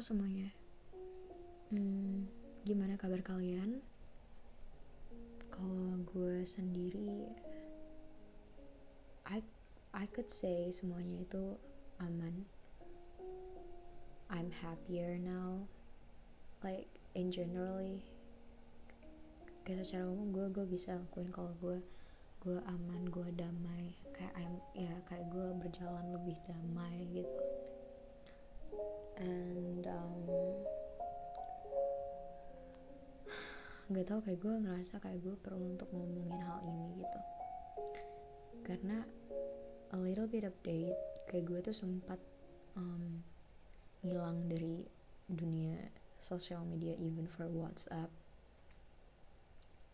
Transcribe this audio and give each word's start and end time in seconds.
Semuanya. 0.00 0.48
Hmm, 1.68 2.24
gimana 2.64 2.96
kabar 2.96 3.20
kalian? 3.20 3.84
Kalau 5.52 6.00
gue 6.08 6.40
sendiri, 6.48 7.28
I 9.28 9.44
I 9.92 10.08
could 10.08 10.32
say 10.32 10.72
semuanya 10.72 11.20
itu 11.20 11.52
aman. 12.00 12.48
I'm 14.32 14.48
happier 14.64 15.20
now. 15.20 15.68
Like 16.64 16.88
in 17.12 17.28
generally, 17.28 18.00
kayak 19.68 19.84
secara 19.84 20.08
umum 20.08 20.32
gue 20.32 20.48
gue 20.48 20.64
bisa 20.64 20.96
lakuin 20.96 21.28
kalau 21.28 21.52
gue 21.60 21.76
gue 22.40 22.56
aman, 22.72 23.04
gue 23.04 23.28
damai. 23.36 23.92
Kayak 24.16 24.32
I'm 24.32 24.64
ya 24.72 24.96
kayak 25.12 25.28
gue 25.28 25.60
berjalan 25.60 26.08
lebih 26.16 26.40
damai 26.48 27.04
gitu 27.12 27.59
and 29.20 29.84
um, 29.84 30.24
nggak 33.90 34.06
tahu 34.06 34.20
kayak 34.22 34.40
gue 34.40 34.54
ngerasa 34.54 34.94
kayak 35.02 35.20
gue 35.20 35.36
perlu 35.42 35.76
untuk 35.76 35.90
ngomongin 35.90 36.40
hal 36.40 36.62
ini 36.64 37.02
gitu. 37.02 37.20
Karena 38.64 39.02
a 39.90 39.98
little 39.98 40.30
bit 40.30 40.46
update 40.46 40.96
kayak 41.26 41.44
gue 41.46 41.58
tuh 41.60 41.74
sempat 41.74 42.18
um, 42.78 43.20
ngilang 44.06 44.46
dari 44.48 44.86
dunia 45.28 45.90
social 46.22 46.62
media 46.64 46.94
even 47.02 47.26
for 47.26 47.50
WhatsApp 47.50 48.08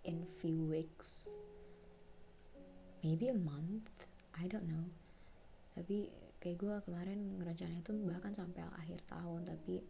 in 0.05 0.29
few 0.39 0.61
weeks. 0.69 1.33
Maybe 3.01 3.33
a 3.33 3.39
month 3.39 3.91
I 4.37 4.45
don't 4.45 4.69
know. 4.69 4.93
Tapi 5.73 6.26
kayak 6.47 6.63
gue 6.63 6.75
kemarin 6.87 7.43
ngerencanain 7.43 7.83
itu 7.83 7.91
bahkan 8.07 8.31
sampai 8.31 8.63
akhir 8.79 9.03
tahun 9.11 9.51
tapi 9.51 9.83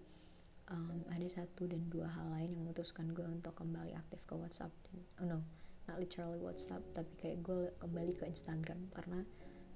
um, 0.73 1.05
ada 1.13 1.29
satu 1.29 1.69
dan 1.69 1.85
dua 1.93 2.09
hal 2.09 2.33
lain 2.33 2.57
yang 2.57 2.65
memutuskan 2.65 3.13
gue 3.13 3.29
untuk 3.29 3.53
kembali 3.53 3.93
aktif 3.93 4.25
ke 4.25 4.33
WhatsApp 4.33 4.73
oh 5.21 5.29
no 5.29 5.45
not 5.85 6.01
literally 6.01 6.41
WhatsApp 6.41 6.81
tapi 6.97 7.13
kayak 7.21 7.45
gue 7.45 7.69
kembali 7.77 8.17
ke 8.17 8.25
Instagram 8.25 8.89
karena 8.97 9.21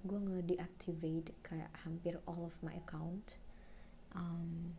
gue 0.08 0.18
nge-deactivate 0.24 1.36
kayak 1.44 1.68
hampir 1.84 2.16
all 2.24 2.48
of 2.48 2.56
my 2.64 2.72
account 2.72 3.36
um, 4.16 4.72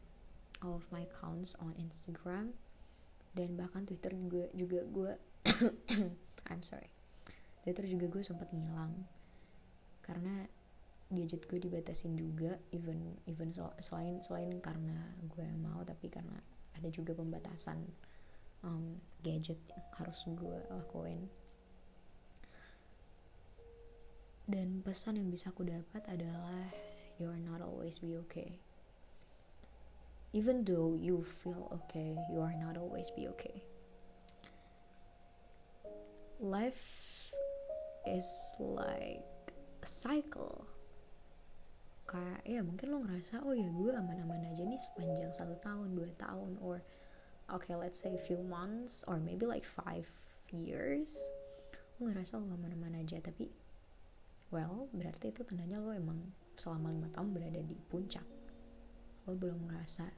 all 0.65 0.81
of 0.81 0.85
my 0.89 1.05
accounts 1.05 1.53
on 1.61 1.77
Instagram 1.77 2.57
dan 3.37 3.53
bahkan 3.53 3.85
Twitter 3.85 4.17
juga 4.17 4.49
juga 4.57 4.81
gue 4.97 5.11
I'm 6.49 6.65
sorry 6.65 6.89
Twitter 7.61 7.85
juga 7.85 8.09
gue 8.09 8.25
sempat 8.25 8.49
ngilang 8.49 9.05
karena 10.01 10.49
gadget 11.11 11.43
gue 11.51 11.59
dibatasin 11.59 12.15
juga 12.15 12.55
even 12.71 13.19
even 13.27 13.51
selain 13.83 14.23
selain 14.23 14.63
karena 14.63 15.11
gue 15.27 15.43
mau 15.59 15.83
tapi 15.83 16.07
karena 16.07 16.39
ada 16.71 16.87
juga 16.87 17.11
pembatasan 17.11 17.83
um, 18.63 18.95
gadget 19.19 19.59
yang 19.67 19.85
harus 19.99 20.23
gue 20.25 20.57
lakuin. 20.71 21.27
Dan 24.47 24.83
pesan 24.83 25.19
yang 25.19 25.29
bisa 25.31 25.51
aku 25.51 25.67
dapat 25.67 26.03
adalah 26.07 26.71
you're 27.19 27.39
not 27.39 27.61
always 27.61 27.99
be 27.99 28.17
okay. 28.27 28.59
Even 30.31 30.63
though 30.63 30.95
you 30.95 31.27
feel 31.43 31.67
okay 31.83 32.15
you 32.31 32.39
are 32.39 32.55
not 32.55 32.79
always 32.79 33.11
be 33.11 33.27
okay. 33.35 33.67
Life 36.39 37.29
is 38.07 38.25
like 38.57 39.27
a 39.83 39.87
cycle 39.87 40.65
kayak 42.11 42.43
ya 42.43 42.59
mungkin 42.59 42.91
lo 42.91 42.99
ngerasa 43.07 43.39
oh 43.47 43.55
ya 43.55 43.71
gue 43.71 43.91
aman-aman 43.95 44.51
aja 44.51 44.67
nih 44.67 44.75
sepanjang 44.75 45.31
satu 45.31 45.55
tahun 45.63 45.95
dua 45.95 46.11
tahun 46.19 46.59
or 46.59 46.83
okay 47.47 47.71
let's 47.79 48.03
say 48.03 48.11
a 48.11 48.19
few 48.19 48.35
months 48.43 49.07
or 49.07 49.15
maybe 49.15 49.47
like 49.47 49.63
five 49.63 50.03
years. 50.51 51.15
Lo 51.97 52.11
ngerasa 52.11 52.35
lo 52.35 52.51
aman-aman 52.51 52.99
aja 52.99 53.23
tapi 53.23 53.47
well 54.51 54.91
berarti 54.91 55.31
itu 55.31 55.47
tandanya 55.47 55.79
lo 55.79 55.95
emang 55.95 56.19
selama 56.59 56.91
lima 56.91 57.07
tahun 57.15 57.31
berada 57.31 57.63
di 57.63 57.79
puncak. 57.87 58.27
Lo 59.23 59.39
belum 59.39 59.71
ngerasa 59.71 60.11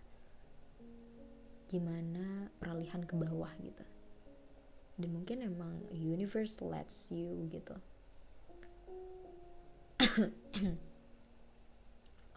gimana 1.69 2.49
peralihan 2.57 3.05
ke 3.05 3.13
bawah 3.13 3.53
gitu. 3.61 3.85
Dan 4.97 5.13
mungkin 5.13 5.45
emang 5.45 5.85
universe 5.93 6.57
lets 6.61 7.09
you 7.09 7.49
gitu 7.49 7.73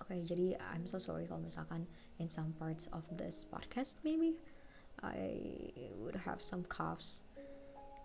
okay, 0.07 0.23
jadi 0.23 0.55
I'm 0.71 0.87
so 0.87 1.03
sorry 1.03 1.27
kalau 1.27 1.43
misalkan 1.43 1.91
in 2.23 2.31
some 2.31 2.55
parts 2.63 2.87
of 2.95 3.03
this 3.19 3.43
podcast 3.43 3.99
maybe 4.07 4.39
I 5.03 5.35
would 5.99 6.15
have 6.15 6.41
some 6.41 6.63
coughs. 6.71 7.27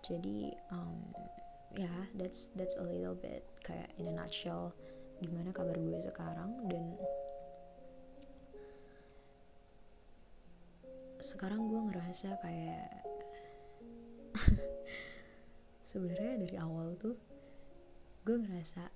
Jadi 0.02 0.50
um, 0.74 1.14
ya 1.78 1.86
yeah, 1.86 2.00
that's 2.18 2.50
that's 2.58 2.74
a 2.74 2.84
little 2.84 3.14
bit 3.14 3.46
kayak 3.62 3.94
in 3.96 4.10
a 4.10 4.14
nutshell 4.18 4.74
gimana 5.22 5.54
kabar 5.54 5.78
gue 5.78 6.02
sekarang 6.02 6.66
dan 6.66 6.84
sekarang 11.22 11.70
gue 11.70 11.80
ngerasa 11.86 12.34
kayak 12.42 12.90
sebenarnya 15.94 16.42
dari 16.42 16.56
awal 16.58 16.98
tuh 16.98 17.14
gue 18.26 18.36
ngerasa 18.42 18.90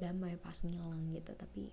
damai 0.00 0.40
pas 0.40 0.56
ngilang 0.64 1.12
gitu 1.12 1.36
tapi 1.36 1.68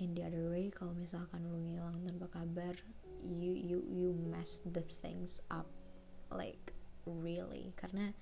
in 0.00 0.16
the 0.16 0.24
other 0.24 0.48
way 0.48 0.72
kalau 0.72 0.96
misalkan 0.96 1.44
lu 1.44 1.60
ngilang 1.60 2.00
tanpa 2.02 2.26
kabar 2.32 2.74
you 3.20 3.52
you 3.52 3.84
you 3.84 4.16
mess 4.32 4.64
the 4.64 4.82
things 5.04 5.44
up 5.52 5.68
like 6.32 6.72
really. 7.04 7.76
Karena 7.76 8.16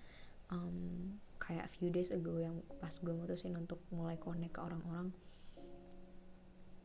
um, 0.50 1.14
kayak 1.38 1.70
few 1.78 1.88
days 1.88 2.10
ago 2.10 2.42
yang 2.42 2.60
pas 2.82 2.92
gue 2.92 3.14
mutusin 3.14 3.54
untuk 3.54 3.78
mulai 3.94 4.18
connect 4.18 4.58
ke 4.58 4.60
orang-orang 4.60 5.14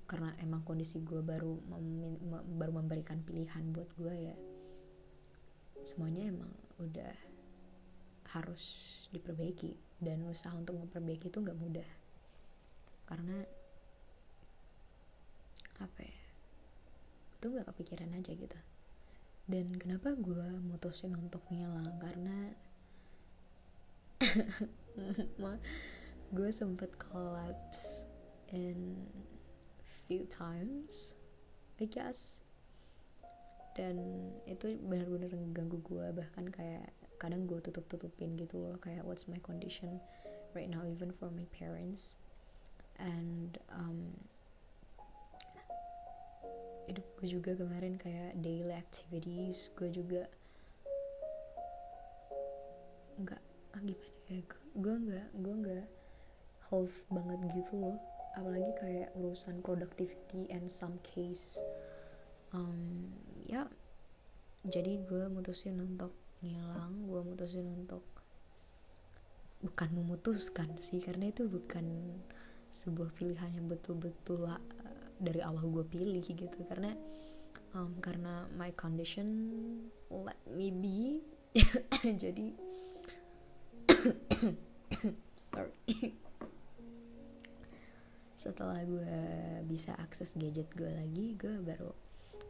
karena 0.03 0.35
emang 0.43 0.61
kondisi 0.61 1.01
gue 1.01 1.25
baru 1.25 1.57
mem 1.73 2.19
baru 2.59 2.75
memberikan 2.75 3.23
pilihan 3.25 3.73
buat 3.73 3.89
gue 3.97 4.13
ya 4.29 4.35
semuanya 5.87 6.29
emang 6.29 6.53
udah 6.77 7.33
harus 8.33 8.63
diperbaiki. 9.13 9.77
Dan 10.01 10.25
usaha 10.25 10.51
untuk 10.57 10.75
memperbaiki 10.75 11.29
itu 11.29 11.37
nggak 11.39 11.59
mudah. 11.61 11.89
Karena 13.05 13.45
apa 15.79 15.99
ya? 16.03 16.21
Itu 17.39 17.53
nggak 17.53 17.73
kepikiran 17.73 18.13
aja 18.17 18.31
gitu. 18.33 18.59
Dan 19.43 19.75
kenapa 19.75 20.15
gue 20.15 20.47
mutusin 20.63 21.17
untuk 21.19 21.43
ngilang? 21.51 21.99
Karena 21.99 22.37
gue 26.37 26.49
sempet 26.49 26.95
collapse 26.97 28.07
in 28.49 29.03
few 30.07 30.23
times 30.25 31.13
I 31.81 31.85
guess. 31.89 32.39
Dan 33.73 34.29
itu 34.45 34.77
benar-benar 34.85 35.33
ganggu 35.51 35.81
gue 35.81 36.05
bahkan 36.13 36.45
kayak 36.47 36.93
kadang 37.17 37.49
gue 37.49 37.57
tutup-tutupin 37.59 38.37
gitu 38.37 38.61
loh. 38.61 38.77
Kayak 38.77 39.03
what's 39.03 39.25
my 39.25 39.41
condition 39.41 39.97
right 40.53 40.69
now 40.69 40.85
even 40.85 41.09
for 41.11 41.33
my 41.33 41.43
parents? 41.49 42.21
And 43.01 43.57
um, 43.73 44.13
hidup 46.87 47.05
gue 47.19 47.27
juga 47.27 47.51
kemarin 47.55 47.95
kayak 47.95 48.35
daily 48.43 48.73
activities 48.75 49.71
gue 49.77 49.89
juga 49.91 50.27
nggak 53.19 53.41
ah 53.73 53.81
gimana 53.81 54.17
ya 54.29 54.39
gue 54.73 54.95
nggak 55.07 55.27
gue 55.37 55.53
nggak 55.63 55.85
health 56.69 56.95
banget 57.13 57.39
gitu 57.53 57.73
loh. 57.77 57.97
Apalagi 58.33 58.71
kayak 58.81 59.09
urusan 59.13 59.61
productivity 59.61 60.49
and 60.49 60.65
some 60.73 60.97
case 61.05 61.61
um, 62.49 63.13
ya 63.45 63.67
jadi 64.63 65.03
gue 65.03 65.27
mutusin 65.27 65.75
untuk 65.77 66.15
ngilang 66.39 67.05
gue 67.09 67.21
mutusin 67.21 67.67
untuk 67.67 68.01
bukan 69.63 69.89
memutuskan 69.95 70.71
sih 70.79 70.99
karena 71.03 71.31
itu 71.31 71.47
bukan 71.47 71.85
sebuah 72.73 73.11
pilihan 73.15 73.53
yang 73.53 73.67
betul-betul 73.67 74.47
dari 75.23 75.39
awal 75.39 75.63
gue 75.71 75.85
pilih 75.87 76.23
gitu. 76.23 76.59
Karena 76.67 76.91
um, 77.73 77.95
karena 78.03 78.45
my 78.59 78.71
condition 78.75 79.27
let 80.11 80.37
me 80.51 80.69
be. 80.69 81.23
Jadi 82.23 82.53
sorry. 85.49 85.79
Setelah 88.43 88.83
gue 88.83 89.15
bisa 89.63 89.95
akses 89.95 90.35
gadget 90.35 90.67
gue 90.75 90.91
lagi 90.91 91.39
gue 91.39 91.63
baru 91.63 91.91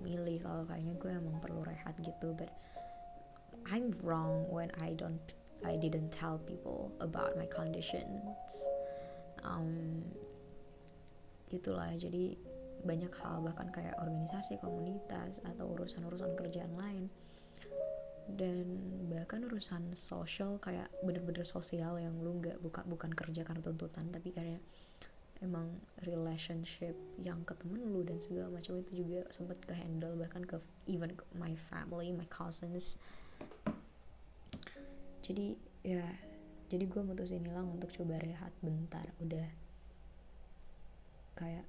milih 0.01 0.41
kalau 0.41 0.65
kayaknya 0.65 0.95
gue 0.97 1.11
emang 1.13 1.37
perlu 1.37 1.61
rehat 1.61 1.93
gitu. 2.01 2.33
But 2.33 2.49
I'm 3.69 3.93
wrong 4.01 4.49
when 4.49 4.73
I 4.81 4.97
don't 4.97 5.21
I 5.63 5.79
didn't 5.79 6.11
tell 6.11 6.43
people 6.43 6.91
about 6.99 7.39
my 7.39 7.47
conditions. 7.47 8.67
Um 9.45 10.01
gitulah 11.53 11.93
jadi 11.93 12.33
banyak 12.83 13.11
hal 13.23 13.39
bahkan 13.41 13.71
kayak 13.71 13.95
organisasi 13.99 14.59
komunitas 14.59 15.39
atau 15.43 15.71
urusan-urusan 15.73 16.35
kerjaan 16.35 16.75
lain. 16.75 17.07
Dan 18.23 18.79
bahkan 19.11 19.43
urusan 19.43 19.95
sosial 19.99 20.55
kayak 20.63 20.87
bener-bener 21.03 21.43
sosial 21.43 21.99
yang 21.99 22.15
lu 22.23 22.39
nggak 22.39 22.59
buka 22.63 22.83
bukan 22.87 23.11
kerja 23.11 23.43
karena 23.43 23.59
tuntutan 23.59 24.07
tapi 24.15 24.31
kayak 24.31 24.63
emang 25.43 25.67
relationship 26.07 26.95
yang 27.19 27.43
ke 27.43 27.51
temen 27.59 27.83
lu 27.91 28.07
dan 28.07 28.23
segala 28.23 28.47
macam 28.47 28.79
itu 28.79 29.03
juga 29.03 29.27
sempat 29.27 29.59
ke 29.67 29.75
handle 29.75 30.15
bahkan 30.15 30.39
ke 30.47 30.55
even 30.87 31.11
my 31.35 31.51
family 31.67 32.15
my 32.15 32.27
cousins. 32.31 32.95
Jadi 35.19 35.59
ya 35.83 36.07
jadi 36.71 36.87
gue 36.87 37.01
mutusin 37.03 37.43
hilang 37.43 37.75
untuk 37.75 37.91
coba 37.91 38.23
rehat 38.23 38.55
bentar 38.63 39.03
udah. 39.19 39.51
Kayak 41.35 41.67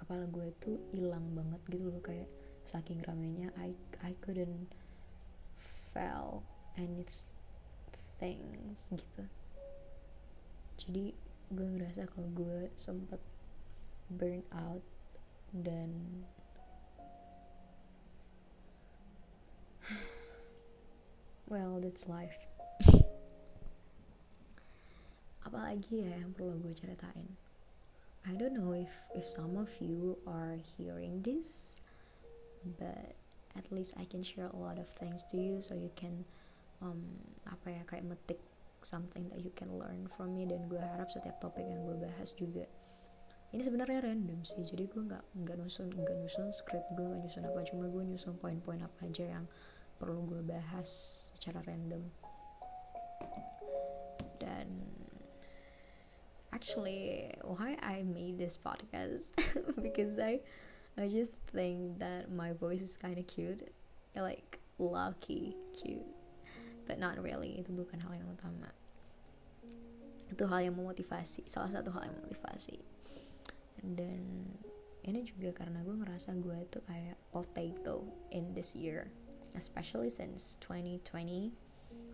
kepala 0.00 0.24
gue 0.32 0.48
itu 0.48 0.80
hilang 0.96 1.36
banget 1.36 1.60
gitu 1.68 1.92
loh 1.92 2.00
kayak 2.00 2.24
saking 2.64 3.04
ramenya 3.04 3.52
I 3.60 3.76
I 4.00 4.16
couldn't 4.24 4.72
feel 5.92 6.40
anything 6.80 8.40
gitu. 8.72 9.24
Jadi 10.80 11.12
gue 11.52 11.66
ngerasa 11.76 12.08
kalau 12.08 12.32
gue 12.32 12.72
sempet 12.80 13.20
burn 14.08 14.40
out 14.56 14.80
dan 15.52 16.24
well 21.52 21.76
that's 21.82 22.08
life. 22.08 22.38
Apalagi 25.46 26.08
ya 26.08 26.24
yang 26.24 26.32
perlu 26.32 26.56
gue 26.62 26.72
ceritain 26.72 27.49
I 28.28 28.36
don't 28.36 28.52
know 28.52 28.76
if 28.76 28.92
if 29.16 29.24
some 29.24 29.56
of 29.56 29.72
you 29.80 30.18
are 30.28 30.60
hearing 30.76 31.22
this 31.24 31.80
but 32.76 33.16
at 33.56 33.66
least 33.72 33.96
I 33.96 34.04
can 34.04 34.22
share 34.22 34.52
a 34.52 34.56
lot 34.56 34.78
of 34.78 34.88
things 35.00 35.24
to 35.32 35.36
you 35.36 35.60
so 35.64 35.72
you 35.74 35.90
can 35.96 36.24
um, 36.84 37.00
apa 37.48 37.80
ya 37.80 37.82
kayak 37.88 38.04
metik 38.04 38.40
something 38.80 39.28
that 39.28 39.40
you 39.40 39.52
can 39.56 39.72
learn 39.76 40.08
from 40.16 40.32
me 40.36 40.48
dan 40.48 40.64
gue 40.68 40.80
harap 40.80 41.12
setiap 41.12 41.36
topik 41.40 41.64
yang 41.64 41.84
gue 41.84 41.96
bahas 42.00 42.32
juga. 42.32 42.64
Ini 43.50 43.66
sebenarnya 43.66 44.06
random 44.06 44.46
sih 44.46 44.62
jadi 44.62 44.86
gue 44.86 45.02
nggak 45.10 45.24
nggak 45.42 45.56
nyusun 45.58 45.90
nggak 45.90 46.16
nyusun 46.22 46.54
script 46.54 46.86
gue 46.94 47.02
nggak 47.02 47.20
nyusun 47.26 47.44
apa 47.50 47.60
cuma 47.66 47.84
gue 47.90 48.02
nyusun 48.06 48.34
poin-poin 48.38 48.78
apa 48.78 49.10
aja 49.10 49.26
yang 49.26 49.44
perlu 49.98 50.22
gue 50.22 50.40
bahas 50.46 50.86
secara 51.34 51.58
random 51.66 52.06
actually 56.60 57.32
why 57.40 57.72
I 57.80 58.04
made 58.04 58.36
this 58.36 58.60
podcast 58.60 59.32
because 59.82 60.20
I 60.20 60.44
I 61.00 61.08
just 61.08 61.32
think 61.56 61.96
that 62.04 62.28
my 62.28 62.52
voice 62.52 62.84
is 62.84 63.00
kind 63.00 63.16
of 63.16 63.24
cute 63.24 63.72
like 64.12 64.60
lucky 64.76 65.56
cute 65.72 66.04
but 66.84 67.00
not 67.00 67.16
really. 67.16 67.64
Itu 67.64 67.72
bukan 67.72 67.96
hal 68.04 68.12
yang 68.12 68.28
utama. 68.28 68.68
Itu 70.28 70.44
hal 70.44 70.68
yang 70.68 70.76
memotivasi 70.76 71.48
salah 71.48 71.72
satu 71.72 71.88
hal 71.96 72.12
yang 72.12 72.16
memotivasi. 72.20 72.76
Dan 73.80 74.52
ini 75.08 75.24
juga 75.24 75.64
karena 75.64 75.80
gue 75.80 75.96
ngerasa 75.96 76.36
gue 76.36 76.60
itu 76.60 76.78
kayak 76.84 77.16
potato 77.32 78.04
in 78.36 78.52
this 78.52 78.76
year 78.76 79.08
especially 79.56 80.12
since 80.12 80.60
2020 80.62 81.50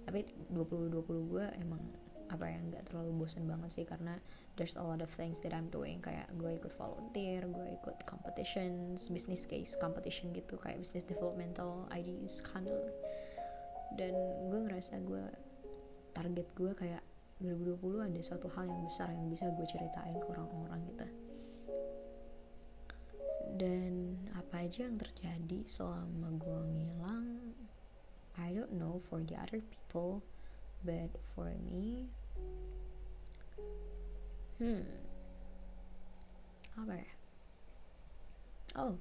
tapi 0.06 0.22
2020 0.54 1.02
gue 1.34 1.46
emang 1.58 1.82
apa 2.26 2.50
yang 2.50 2.74
nggak 2.74 2.90
terlalu 2.90 3.22
bosan 3.22 3.46
banget 3.46 3.70
sih 3.70 3.84
karena 3.86 4.18
there's 4.58 4.74
a 4.74 4.82
lot 4.82 4.98
of 4.98 5.10
things 5.14 5.38
that 5.42 5.54
I'm 5.54 5.70
doing. 5.70 6.02
Kayak 6.02 6.26
gue 6.34 6.58
ikut 6.58 6.74
volunteer 6.74 7.46
gue 7.46 7.66
ikut 7.82 8.02
competitions 8.04 9.06
business 9.10 9.46
case 9.46 9.78
competition 9.78 10.34
gitu 10.34 10.58
kayak 10.58 10.82
business 10.82 11.06
developmental 11.06 11.86
ideas 11.94 12.42
kind 12.42 12.66
of 12.66 12.82
dan 13.94 14.12
gue 14.50 14.60
ngerasa 14.66 14.98
gue 15.06 15.24
target 16.12 16.48
gue 16.58 16.72
kayak 16.74 17.02
2020 17.38 18.00
ada 18.00 18.20
suatu 18.24 18.48
hal 18.56 18.64
yang 18.64 18.82
besar 18.82 19.12
yang 19.12 19.28
bisa 19.28 19.52
gue 19.52 19.66
ceritain 19.68 20.16
ke 20.16 20.26
orang-orang 20.32 20.80
gitu. 20.88 21.06
Dan 23.56 24.16
apa 24.36 24.64
aja 24.64 24.88
yang 24.88 24.96
terjadi 24.96 25.60
selama 25.68 26.32
gue 26.40 26.60
ngilang 26.76 27.54
I 28.36 28.52
don't 28.52 28.76
know 28.76 29.00
for 29.08 29.24
the 29.24 29.36
other 29.36 29.64
people 29.64 30.20
but 30.86 31.10
for 31.34 31.50
me? 31.66 32.06
Hmm. 34.62 34.86
Apa 36.78 36.94
ya? 36.94 37.10
Oh 38.78 38.94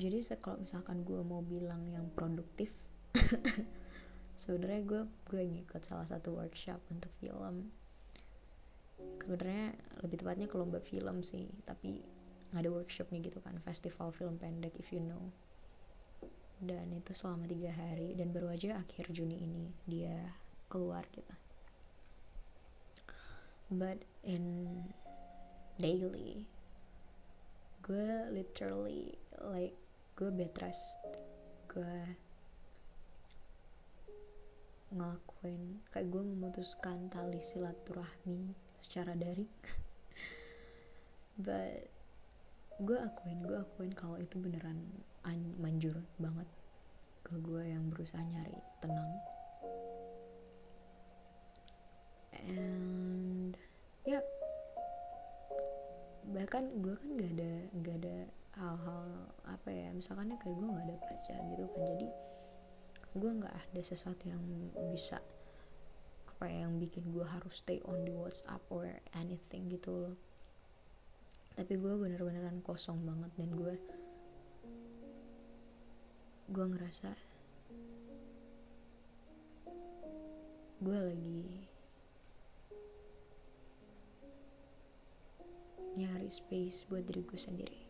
jadi 0.00 0.22
kalau 0.40 0.62
misalkan 0.62 1.02
gue 1.02 1.20
mau 1.20 1.44
bilang 1.44 1.84
yang 1.90 2.08
produktif 2.14 2.70
sebenarnya 4.42 4.80
gue 4.86 5.02
gue 5.28 5.42
ngikut 5.44 5.82
salah 5.84 6.08
satu 6.08 6.38
workshop 6.40 6.80
untuk 6.88 7.10
film. 7.18 7.68
Sebenarnya 9.20 9.76
lebih 10.00 10.24
tepatnya 10.24 10.46
ke 10.48 10.56
lomba 10.56 10.80
film 10.80 11.20
sih 11.20 11.50
tapi 11.68 12.00
ada 12.56 12.66
workshopnya 12.72 13.18
gitu 13.22 13.38
kan 13.44 13.58
festival 13.60 14.08
film 14.14 14.38
pendek 14.38 14.72
if 14.78 14.88
you 14.94 15.04
know. 15.04 15.34
Dan 16.60 16.92
itu 16.96 17.12
selama 17.12 17.44
tiga 17.44 17.72
hari 17.74 18.16
dan 18.16 18.30
baru 18.30 18.56
aja 18.56 18.80
akhir 18.80 19.12
Juni 19.12 19.42
ini 19.42 19.74
dia 19.84 20.32
keluar 20.70 21.02
gitu. 21.10 21.34
But 23.70 24.06
in 24.22 24.86
daily 25.82 26.46
gue 27.82 28.30
literally 28.30 29.18
like 29.42 29.74
gue 30.14 30.30
bed 30.30 30.54
rest. 30.62 31.02
Gue 31.66 32.14
ngelakuin 34.94 35.82
kayak 35.90 36.06
gue 36.10 36.22
memutuskan 36.22 37.10
tali 37.10 37.42
silaturahmi 37.42 38.54
secara 38.82 39.18
daring. 39.18 39.50
But 41.46 41.90
gue 42.80 42.96
akuin 42.96 43.42
gue 43.44 43.58
akuin 43.58 43.92
kalau 43.92 44.16
itu 44.16 44.40
beneran 44.40 44.80
manjur 45.60 46.00
banget 46.16 46.48
ke 47.20 47.36
gue 47.38 47.62
yang 47.68 47.92
berusaha 47.92 48.24
nyari 48.24 48.56
tenang 48.80 49.20
and 52.48 53.56
ya 54.08 54.20
bahkan 56.30 56.70
gue 56.80 56.94
kan 56.94 57.08
gak 57.18 57.32
ada 57.36 57.52
gak 57.82 57.96
ada 58.00 58.16
hal-hal 58.60 59.06
apa 59.48 59.68
ya 59.72 59.88
misalkan 59.94 60.36
kayak 60.36 60.56
gue 60.56 60.68
gak 60.68 60.86
ada 60.86 60.96
pacar 61.00 61.38
gitu 61.52 61.64
kan. 61.72 61.82
Jadi 61.96 62.08
gue 63.10 63.30
nggak 63.42 63.50
ada 63.50 63.80
sesuatu 63.82 64.22
yang 64.30 64.38
bisa 64.94 65.18
apa 66.30 66.46
ya, 66.46 66.62
yang 66.64 66.78
bikin 66.78 67.10
gue 67.10 67.26
harus 67.26 67.58
stay 67.58 67.82
on 67.82 68.06
di 68.06 68.14
WhatsApp 68.14 68.62
or 68.70 68.86
anything 69.18 69.66
gitu 69.66 69.90
loh. 69.90 70.16
Tapi 71.58 71.74
gue 71.74 71.94
bener-beneran 71.98 72.62
kosong 72.62 73.02
banget 73.02 73.34
dan 73.34 73.50
gue 73.50 73.74
gue 76.50 76.66
ngerasa 76.66 77.10
gue 80.80 80.98
lagi 80.98 81.69
nyari 86.00 86.32
space 86.32 86.88
buat 86.88 87.04
diri 87.04 87.20
gue 87.28 87.36
sendiri. 87.36 87.80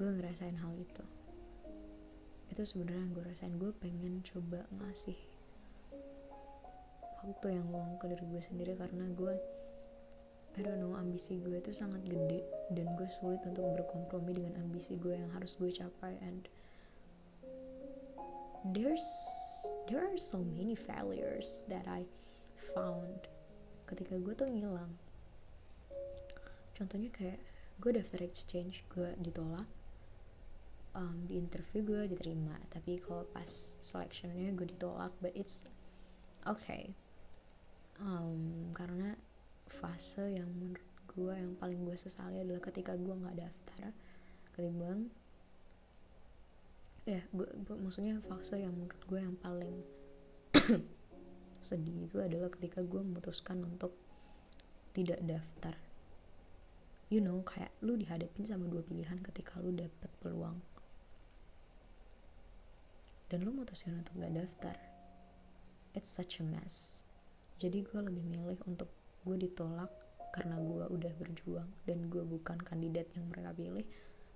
Gue 0.00 0.08
ngerasain 0.08 0.56
hal 0.56 0.72
itu. 0.80 1.04
Itu 2.48 2.62
sebenarnya 2.64 3.12
gue 3.12 3.24
rasain. 3.28 3.60
Gue 3.60 3.76
pengen 3.76 4.24
coba 4.24 4.64
ngasih 4.72 5.18
waktu 7.28 7.60
yang 7.60 7.66
luang 7.68 7.98
ke 8.00 8.08
diri 8.08 8.24
gue 8.30 8.42
sendiri 8.42 8.72
karena 8.78 9.04
gue 9.12 9.36
I 10.58 10.64
don't 10.64 10.80
know 10.82 10.98
ambisi 10.98 11.38
gue 11.38 11.60
itu 11.60 11.70
sangat 11.70 12.02
gede 12.06 12.42
dan 12.74 12.88
gue 12.98 13.06
sulit 13.20 13.42
untuk 13.46 13.62
berkompromi 13.78 14.38
dengan 14.38 14.58
ambisi 14.58 14.98
gue 14.98 15.14
yang 15.14 15.30
harus 15.34 15.54
gue 15.58 15.70
capai 15.70 16.18
and 16.18 16.50
there's 18.74 19.06
there 19.86 20.02
are 20.02 20.18
so 20.18 20.42
many 20.56 20.74
failures 20.74 21.62
that 21.70 21.86
I 21.86 22.06
found 22.74 23.30
ketika 23.86 24.18
gue 24.18 24.34
tuh 24.34 24.50
ngilang 24.50 24.98
contohnya 26.78 27.10
kayak 27.10 27.42
gue 27.82 27.90
daftar 27.90 28.22
exchange 28.22 28.86
gue 28.94 29.10
ditolak 29.18 29.66
um, 30.94 31.26
di 31.26 31.38
interview 31.38 31.82
gue 31.82 32.02
diterima. 32.14 32.54
Tapi 32.70 33.02
kalau 33.02 33.26
pas 33.30 33.50
selectionnya 33.82 34.54
gue 34.54 34.66
ditolak 34.70 35.10
but 35.18 35.34
it's 35.34 35.66
okay. 36.46 36.94
Um, 37.98 38.70
karena 38.74 39.18
fase 39.66 40.38
yang 40.38 40.48
menurut 40.54 40.86
gue 41.10 41.34
yang 41.34 41.54
paling 41.58 41.82
gue 41.82 41.96
sesali 41.98 42.38
adalah 42.38 42.62
ketika 42.62 42.94
gue 42.94 43.10
nggak 43.10 43.36
daftar 43.42 43.90
ketimbang 44.54 45.10
ya 47.08 47.24
gue, 47.34 47.48
gue 47.66 47.76
maksudnya 47.80 48.22
fase 48.22 48.60
yang 48.60 48.70
menurut 48.70 49.02
gue 49.02 49.18
yang 49.18 49.34
paling 49.40 49.82
sedih 51.68 52.06
itu 52.06 52.22
adalah 52.22 52.52
ketika 52.54 52.84
gue 52.86 53.02
memutuskan 53.02 53.66
untuk 53.66 53.96
tidak 54.94 55.18
daftar 55.26 55.74
you 57.08 57.24
know 57.24 57.40
kayak 57.44 57.72
lu 57.80 57.96
dihadapin 57.96 58.44
sama 58.44 58.68
dua 58.68 58.84
pilihan 58.84 59.20
ketika 59.24 59.60
lu 59.60 59.72
dapet 59.72 60.10
peluang. 60.20 60.60
Dan 63.28 63.44
lu 63.44 63.52
mutusin 63.52 64.00
untuk 64.00 64.16
gak 64.16 64.32
daftar. 64.32 64.76
It's 65.92 66.08
such 66.08 66.40
a 66.40 66.44
mess. 66.44 67.04
Jadi 67.60 67.84
gue 67.84 68.00
lebih 68.00 68.24
milih 68.24 68.56
untuk 68.64 68.88
gue 69.28 69.36
ditolak 69.36 69.92
karena 70.32 70.56
gue 70.60 70.84
udah 70.88 71.12
berjuang 71.16 71.68
dan 71.88 72.08
gue 72.12 72.22
bukan 72.22 72.60
kandidat 72.60 73.08
yang 73.16 73.26
mereka 73.32 73.50
pilih 73.56 73.84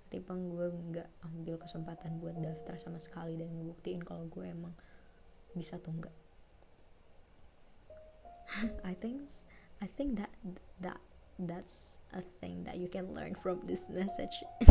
ketimbang 0.09 0.45
gue 0.53 0.67
nggak 0.69 1.09
ambil 1.25 1.55
kesempatan 1.57 2.21
buat 2.21 2.37
daftar 2.37 2.77
sama 2.77 3.01
sekali 3.01 3.33
dan 3.33 3.49
ngebuktiin 3.49 4.01
kalau 4.05 4.29
gue 4.29 4.45
emang 4.45 4.73
bisa 5.57 5.81
tuh 5.81 5.89
enggak 5.89 6.13
I 8.89 8.93
think 8.93 9.25
I 9.81 9.89
think 9.89 10.21
that 10.21 10.29
that 10.85 11.01
that's 11.39 11.99
a 12.13 12.21
thing 12.41 12.63
that 12.63 12.77
you 12.77 12.87
can 12.87 13.13
learn 13.13 13.35
from 13.35 13.61
this 13.65 13.89
message 13.89 14.43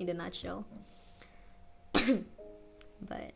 in 0.00 0.08
a 0.08 0.14
nutshell. 0.14 0.66
But 3.08 3.32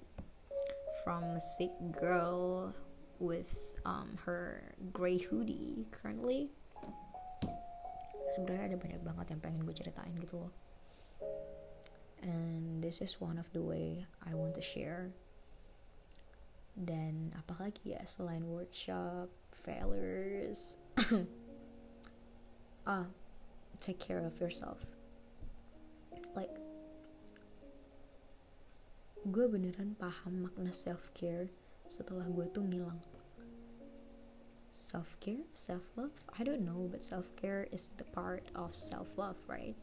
from 1.04 1.22
a 1.22 1.40
sick 1.40 1.70
girl 1.92 2.74
with 3.18 3.54
um, 3.84 4.18
her 4.24 4.72
gray 4.92 5.18
hoodie 5.18 5.86
currently. 5.90 6.48
Sebenarnya 8.32 8.72
ada 8.72 8.78
banyak 8.78 9.02
banget 9.02 9.26
yang 9.34 9.40
pengen 9.42 9.60
gue 9.66 9.74
ceritain 9.74 10.14
gitu 10.16 10.46
loh. 10.46 10.52
And 12.20 12.84
this 12.84 13.00
is 13.00 13.20
one 13.20 13.40
of 13.40 13.48
the 13.56 13.64
way 13.64 14.04
I 14.24 14.36
want 14.36 14.54
to 14.60 14.64
share. 14.64 15.10
Dan 16.76 17.34
apalagi 17.36 17.96
ya 17.96 18.00
selain 18.06 18.46
workshop 18.46 19.28
failures 19.64 20.80
ah 22.86 23.06
take 23.80 23.98
care 23.98 24.24
of 24.24 24.40
yourself. 24.40 24.80
Like 26.36 26.52
gue 29.28 29.44
beneran 29.44 30.00
paham 30.00 30.48
makna 30.48 30.72
self 30.72 31.12
care 31.12 31.52
setelah 31.84 32.24
gue 32.28 32.46
tuh 32.52 32.64
ngilang. 32.64 33.00
Self 34.72 35.16
care 35.20 35.44
self 35.52 35.84
love 35.96 36.14
I 36.32 36.44
don't 36.44 36.64
know 36.64 36.88
but 36.88 37.04
self 37.04 37.28
care 37.36 37.68
is 37.68 37.92
the 38.00 38.06
part 38.16 38.48
of 38.56 38.72
self 38.72 39.12
love 39.20 39.36
right? 39.44 39.76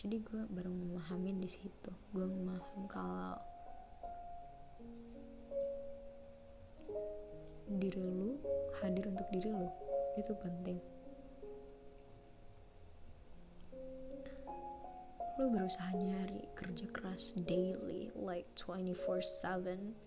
Jadi 0.00 0.24
gue 0.24 0.42
baru 0.48 0.72
memahamin 0.72 1.44
di 1.44 1.50
situ. 1.50 1.92
Gue 2.16 2.24
memaham 2.24 2.88
kalau 2.88 3.36
diri 7.72 8.00
lu 8.00 8.36
hadir 8.80 9.04
untuk 9.08 9.28
diri 9.28 9.52
lu. 9.52 9.68
Itu 10.16 10.32
penting 10.40 10.80
lu 15.42 15.50
berusaha 15.50 15.90
nyari 15.98 16.46
kerja 16.54 16.86
keras 16.94 17.34
daily 17.34 18.14
like 18.14 18.46
24/7 18.54 19.98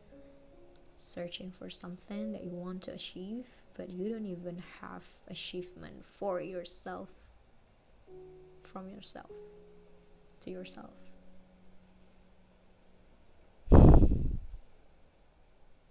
searching 0.96 1.51
for 1.51 1.68
something 1.68 2.32
that 2.32 2.48
you 2.48 2.56
want 2.56 2.80
to 2.80 2.96
achieve 2.96 3.68
but 3.75 3.92
you 3.92 4.08
don't 4.08 4.24
even 4.24 4.63
have 4.80 5.04
achievement 5.27 6.08
for 6.08 6.39
yourself 6.39 7.12
from 8.63 8.88
yourself 8.88 9.27
to 10.39 10.48
yourself. 10.48 10.96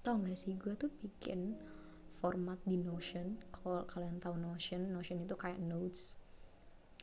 Tau 0.00 0.16
gak 0.24 0.40
sih 0.40 0.56
gue 0.56 0.72
tuh 0.72 0.88
bikin 1.04 1.60
format 2.16 2.56
di 2.64 2.80
Notion. 2.80 3.44
Kalau 3.52 3.84
kalian 3.84 4.24
tahu 4.24 4.40
Notion 4.40 4.88
Notion 4.88 5.20
itu 5.20 5.36
kayak 5.36 5.60
notes 5.60 6.16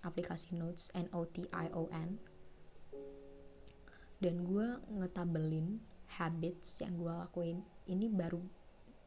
aplikasi 0.01 0.57
notes 0.57 0.89
N 0.97 1.05
O 1.13 1.29
T 1.29 1.45
I 1.53 1.69
O 1.77 1.85
N 1.93 2.30
dan 4.21 4.45
gue 4.45 4.67
ngetabelin 5.01 5.81
habits 6.21 6.77
yang 6.79 6.95
gue 7.01 7.09
lakuin. 7.09 7.65
Ini 7.89 8.05
baru 8.07 8.39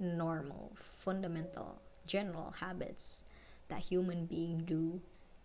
normal 0.03 0.75
fundamental 0.75 1.79
general 2.05 2.51
habits 2.59 3.25
that 3.71 3.87
human 3.87 4.27
being 4.27 4.67
do 4.67 4.99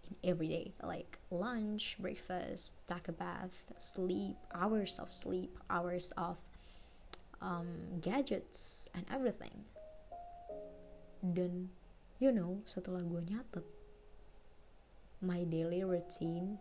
in 0.09 0.17
every 0.25 0.49
day. 0.49 0.73
Like 0.81 1.21
lunch 1.29 2.01
breakfast 2.01 2.73
take 2.89 3.07
a 3.07 3.15
bath 3.15 3.69
sleep 3.77 4.35
hours 4.51 4.97
of 4.97 5.13
sleep 5.13 5.53
hours 5.69 6.09
of 6.17 6.41
um, 7.39 8.01
gadgets 8.01 8.89
and 8.97 9.05
everything. 9.13 9.69
Dan 11.21 11.69
you 12.17 12.33
know 12.33 12.59
setelah 12.65 12.99
gue 13.05 13.21
nyatet 13.21 13.63
my 15.23 15.43
daily 15.47 15.83
routine 15.83 16.59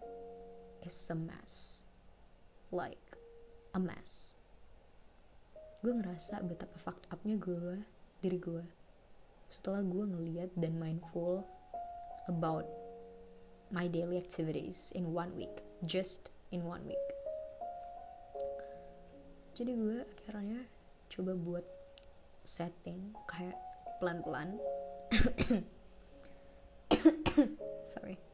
is 0.87 0.95
a 1.11 1.19
mess 1.19 1.88
like 2.70 3.16
a 3.72 3.80
mess. 3.80 4.37
Gue 5.80 5.94
ngerasa 5.94 6.42
betapa 6.44 6.76
fucked 6.76 7.08
upnya 7.08 7.38
gue 7.38 7.80
diri 8.20 8.37
gue. 8.37 8.64
Setelah 9.48 9.80
gue 9.87 10.04
ngeliat 10.04 10.52
dan 10.58 10.76
mindful 10.76 11.46
about 12.28 12.68
my 13.72 13.88
daily 13.88 14.20
activities 14.20 14.92
in 14.92 15.16
one 15.16 15.32
week 15.38 15.64
just 15.87 16.28
in 16.52 16.66
one 16.68 16.84
week. 16.84 17.06
Jadi 19.56 19.72
gue 19.75 20.04
akhirnya 20.04 20.68
coba 21.08 21.32
buat 21.34 21.66
setting 22.44 23.16
kayak 23.26 23.56
pelan-pelan. 23.98 24.60
Sorry 27.92 28.27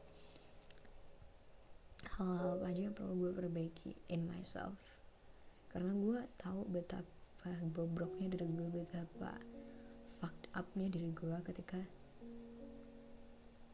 hal-hal 2.15 2.55
apa 2.55 2.71
aja 2.71 2.81
yang 2.87 2.95
perlu 2.95 3.27
gue 3.27 3.31
perbaiki 3.35 3.91
in 4.07 4.23
myself. 4.23 4.79
Karena 5.67 5.91
gue 5.91 6.19
tahu 6.39 6.63
betapa 6.71 7.51
bobroknya 7.75 8.31
diri 8.31 8.47
gue 8.47 8.69
betapa 8.71 9.35
fucked 10.17 10.47
upnya 10.55 10.87
diri 10.87 11.11
gue 11.11 11.35
ketika 11.43 11.83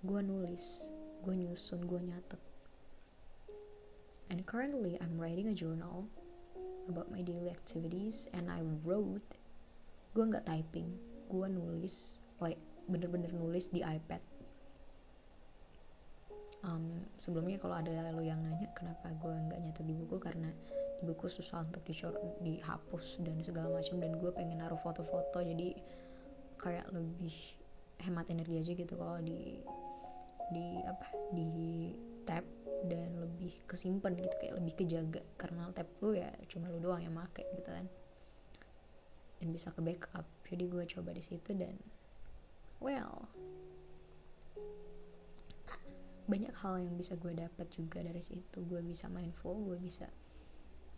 gue 0.01 0.21
nulis 0.25 0.89
gue 1.21 1.33
nyusun 1.38 1.86
gue 1.86 2.01
nyatet. 2.01 2.41
And 4.33 4.41
currently 4.50 4.98
I'm 4.98 5.21
writing 5.21 5.53
a 5.53 5.55
journal 5.55 6.10
about 6.89 7.13
my 7.13 7.21
daily 7.21 7.53
activities 7.53 8.25
and 8.33 8.50
I 8.50 8.65
wrote 8.81 9.38
gue 10.17 10.24
nggak 10.25 10.50
typing 10.50 10.98
gue 11.29 11.48
nulis 11.48 12.17
like 12.41 12.57
bener-bener 12.89 13.29
nulis 13.31 13.69
di 13.69 13.86
iPad 13.86 14.30
um, 16.65 17.05
sebelumnya 17.17 17.57
kalau 17.61 17.77
ada 17.77 17.89
lo 18.13 18.21
yang 18.21 18.41
nanya 18.41 18.69
kenapa 18.73 19.09
gue 19.13 19.33
nggak 19.33 19.59
nyatet 19.61 19.85
di 19.85 19.93
buku? 19.93 20.15
Karena 20.21 20.49
di 21.01 21.03
buku 21.05 21.25
susah 21.29 21.65
untuk 21.65 21.81
dicor 21.85 22.13
dihapus 22.41 23.21
dan 23.25 23.41
segala 23.41 23.69
macam 23.73 23.97
dan 23.97 24.11
gue 24.21 24.31
pengen 24.33 24.61
naruh 24.61 24.77
foto-foto 24.77 25.41
jadi 25.41 25.73
kayak 26.61 26.93
lebih 26.93 27.33
hemat 28.05 28.29
energi 28.29 28.61
aja 28.61 28.71
gitu 28.77 28.93
kalau 28.93 29.17
di 29.21 29.57
di 30.53 30.65
apa 30.85 31.07
di 31.33 31.49
tab 32.25 32.45
dan 32.85 33.13
lebih 33.17 33.53
kesimpan 33.69 34.17
gitu 34.17 34.35
kayak 34.41 34.57
lebih 34.57 34.73
kejaga. 34.77 35.21
Karena 35.37 35.69
tab 35.73 35.89
lu 36.01 36.17
ya 36.17 36.29
cuma 36.49 36.69
lu 36.69 36.81
doang 36.81 37.01
yang 37.01 37.13
make 37.13 37.45
gitu 37.57 37.69
kan. 37.69 37.85
Dan 39.41 39.49
bisa 39.49 39.73
ke 39.73 39.81
backup. 39.81 40.25
Jadi 40.45 40.63
gue 40.69 40.83
coba 40.85 41.09
di 41.17 41.23
situ 41.23 41.53
dan 41.57 41.77
well 42.81 43.29
banyak 46.31 46.55
hal 46.63 46.79
yang 46.79 46.95
bisa 46.95 47.19
gue 47.19 47.35
dapat 47.35 47.67
juga 47.75 48.00
dari 48.00 48.23
situ. 48.23 48.63
Gue 48.63 48.79
bisa 48.79 49.11
mindful 49.11 49.59
gue 49.67 49.75
bisa 49.75 50.07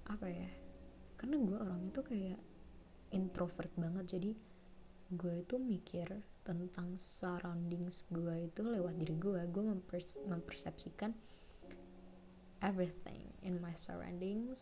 apa 0.06 0.28
ya 0.30 0.52
karena 1.18 1.40
gue 1.40 1.58
orangnya 1.58 1.90
tuh 1.90 2.06
kayak 2.06 2.40
introvert 3.10 3.74
banget. 3.74 4.06
Jadi 4.14 4.32
gue 5.14 5.34
itu 5.42 5.56
mikir 5.58 6.08
tentang 6.46 7.00
surroundings 7.02 8.06
gue 8.14 8.52
itu 8.52 8.62
lewat 8.62 8.94
diri 9.00 9.16
gue 9.16 9.42
gue 9.48 9.64
mempers 9.64 10.20
mempersepsikan 10.28 11.16
everything 12.60 13.32
in 13.42 13.58
my 13.64 13.72
surroundings 13.80 14.60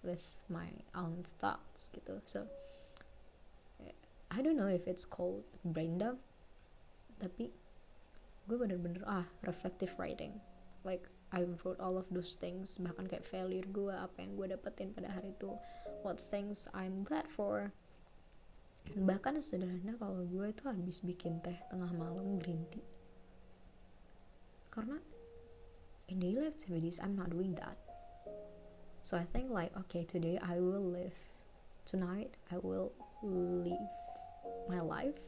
with 0.00 0.24
my 0.50 0.72
own 0.96 1.22
thoughts 1.38 1.92
gitu. 1.94 2.18
So 2.26 2.50
I 4.30 4.42
don't 4.42 4.56
know 4.56 4.70
if 4.70 4.86
it's 4.86 5.06
called 5.06 5.42
brain 5.66 5.98
dump 5.98 6.22
tapi 7.20 7.52
gue 8.48 8.56
bener-bener 8.56 9.02
ah 9.04 9.26
reflective 9.44 9.92
writing. 10.00 10.38
Like 10.86 11.04
I 11.30 11.46
wrote 11.62 11.78
all 11.78 11.94
of 11.94 12.10
those 12.10 12.34
things 12.34 12.74
bahkan 12.82 13.06
kayak 13.06 13.22
failure 13.22 13.66
gue 13.70 13.94
apa 13.94 14.18
yang 14.18 14.34
gue 14.34 14.46
dapetin 14.50 14.90
pada 14.90 15.12
hari 15.12 15.30
itu 15.30 15.54
what 16.02 16.18
things 16.32 16.66
I'm 16.74 17.06
glad 17.06 17.30
for. 17.30 17.70
Bahkan 18.90 19.38
sederhana 19.38 19.94
kalau 20.00 20.26
gue 20.26 20.50
itu 20.50 20.62
habis 20.66 20.98
bikin 21.04 21.38
teh 21.44 21.54
tengah 21.70 21.92
malam 21.94 22.40
green 22.42 22.66
tea. 22.74 22.86
Karena 24.74 24.98
in 26.10 26.18
daily 26.18 26.48
activities 26.48 26.98
I'm 26.98 27.14
not 27.14 27.30
doing 27.30 27.54
that. 27.60 27.78
So 29.06 29.14
I 29.14 29.26
think 29.30 29.54
like 29.54 29.70
okay 29.86 30.02
today 30.02 30.40
I 30.42 30.58
will 30.58 30.82
live. 30.82 31.14
Tonight 31.86 32.34
I 32.50 32.58
will 32.58 32.90
live 33.22 33.86
my 34.66 34.82
life. 34.82 35.18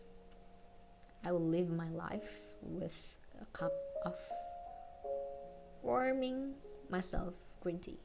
I 1.23 1.31
will 1.31 1.47
live 1.47 1.71
my 1.71 1.87
life 1.95 2.52
with 2.63 2.95
a 3.41 3.47
cup 3.57 3.73
of 4.05 4.15
warming 5.83 6.55
myself 6.89 7.35
green 7.61 7.79
tea. 7.79 7.99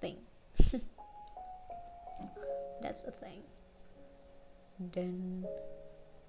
Thing. 0.00 0.16
That's 2.82 3.04
a 3.04 3.12
thing. 3.12 3.42
Dan 4.76 5.44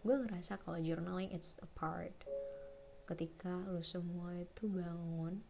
gue 0.07 0.15
ngerasa 0.15 0.55
kalau 0.63 0.79
journaling 0.79 1.31
it's 1.35 1.59
a 1.59 1.69
part. 1.75 2.15
Ketika 3.07 3.63
lu 3.71 3.83
semua 3.83 4.35
itu 4.35 4.67
bangun 4.67 5.43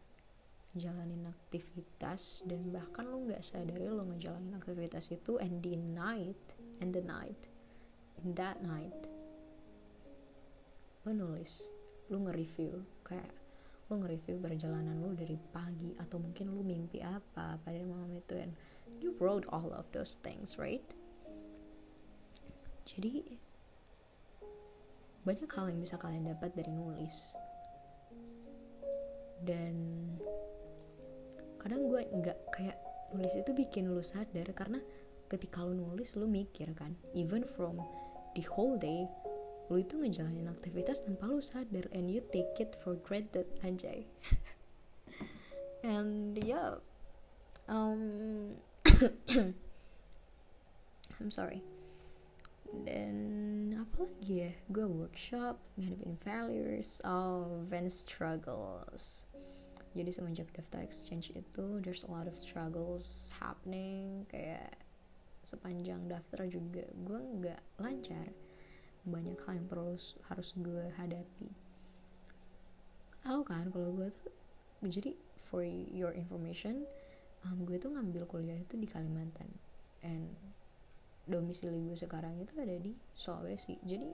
jalanin 0.77 1.25
aktivitas 1.25 2.45
dan 2.45 2.69
bahkan 2.69 3.09
lu 3.09 3.25
nggak 3.25 3.41
sadari 3.41 3.89
lu 3.89 4.05
ngejalanin 4.13 4.53
aktivitas 4.57 5.09
itu 5.09 5.41
and 5.41 5.65
the 5.65 5.73
night 5.73 6.53
and 6.81 6.93
the 6.93 7.01
night 7.01 7.49
in 8.21 8.33
that 8.37 8.61
night. 8.61 8.97
Lu 11.05 11.13
nulis 11.13 11.76
lu 12.07 12.23
nge-review 12.23 12.83
kayak 13.03 13.27
lu 13.87 14.03
nge-review 14.03 14.35
perjalanan 14.39 14.99
lu 14.99 15.15
dari 15.15 15.39
pagi 15.51 15.95
atau 15.95 16.19
mungkin 16.19 16.51
lu 16.51 16.63
mimpi 16.63 16.99
apa 16.99 17.55
pada 17.59 17.79
malam 17.87 18.11
itu 18.15 18.35
and 18.35 18.51
you 18.99 19.15
wrote 19.19 19.47
all 19.51 19.71
of 19.75 19.87
those 19.95 20.19
things 20.19 20.59
right? 20.59 20.83
Jadi 22.87 23.23
banyak 25.27 25.51
hal 25.51 25.67
yang 25.67 25.83
bisa 25.83 25.99
kalian 25.99 26.23
dapat 26.31 26.55
dari 26.55 26.71
nulis. 26.71 27.35
Dan 29.43 29.75
kadang 31.59 31.91
gue 31.91 32.07
nggak 32.07 32.39
kayak 32.55 32.79
nulis 33.11 33.35
itu 33.35 33.51
bikin 33.51 33.91
lu 33.91 33.99
sadar 33.99 34.47
karena 34.55 34.79
ketika 35.27 35.67
lu 35.67 35.75
nulis 35.75 36.15
lu 36.15 36.27
mikir 36.27 36.71
kan 36.75 36.95
even 37.11 37.43
from 37.55 37.75
the 38.39 38.43
whole 38.47 38.79
day 38.79 39.03
lu 39.67 39.83
itu 39.83 39.99
ngejalanin 39.99 40.47
aktivitas 40.47 41.03
tanpa 41.03 41.27
lu 41.27 41.43
sadar 41.43 41.91
and 41.91 42.07
you 42.07 42.23
take 42.31 42.55
it 42.59 42.79
for 42.79 42.95
granted 43.03 43.47
anjay. 43.59 44.07
And 45.83 46.39
yeah. 46.39 46.79
Um 47.67 48.55
I'm 51.19 51.31
sorry. 51.31 51.59
Dan 52.87 53.75
apa 53.75 54.07
lagi 54.07 54.47
ya? 54.47 54.51
Gue 54.71 54.87
workshop 54.87 55.59
ngadepin 55.75 56.15
failures 56.23 57.03
of 57.03 57.67
and 57.71 57.91
struggles. 57.91 59.27
Jadi 59.95 60.11
semenjak 60.13 60.47
daftar 60.55 60.83
exchange 60.83 61.31
itu 61.35 61.81
there's 61.83 62.07
a 62.07 62.11
lot 62.11 62.29
of 62.29 62.37
struggles 62.39 63.33
happening 63.35 64.27
kayak 64.29 64.77
sepanjang 65.47 66.11
daftar 66.11 66.43
juga 66.43 66.83
gue 66.91 67.19
nggak 67.39 67.61
lancar 67.79 68.27
banyak 69.07 69.39
hal 69.47 69.53
yang 69.55 69.67
perlu 69.67 69.95
harus 70.27 70.49
gue 70.59 70.85
hadapi. 70.99 71.49
Tahu 73.23 73.41
kan 73.43 73.71
kalau 73.71 73.91
gue 73.95 74.09
tuh 74.11 74.31
jadi 74.87 75.15
for 75.49 75.63
your 75.67 76.13
information 76.13 76.85
um, 77.47 77.63
gue 77.63 77.79
tuh 77.79 77.91
ngambil 77.91 78.27
kuliah 78.27 78.59
itu 78.59 78.75
di 78.75 78.87
Kalimantan. 78.87 79.49
And 80.03 80.35
domisili 81.27 81.79
gue 81.83 81.97
sekarang 81.97 82.39
itu 82.39 82.53
ada 82.59 82.75
di 82.77 82.95
Sulawesi. 83.15 83.79
Jadi 83.83 84.11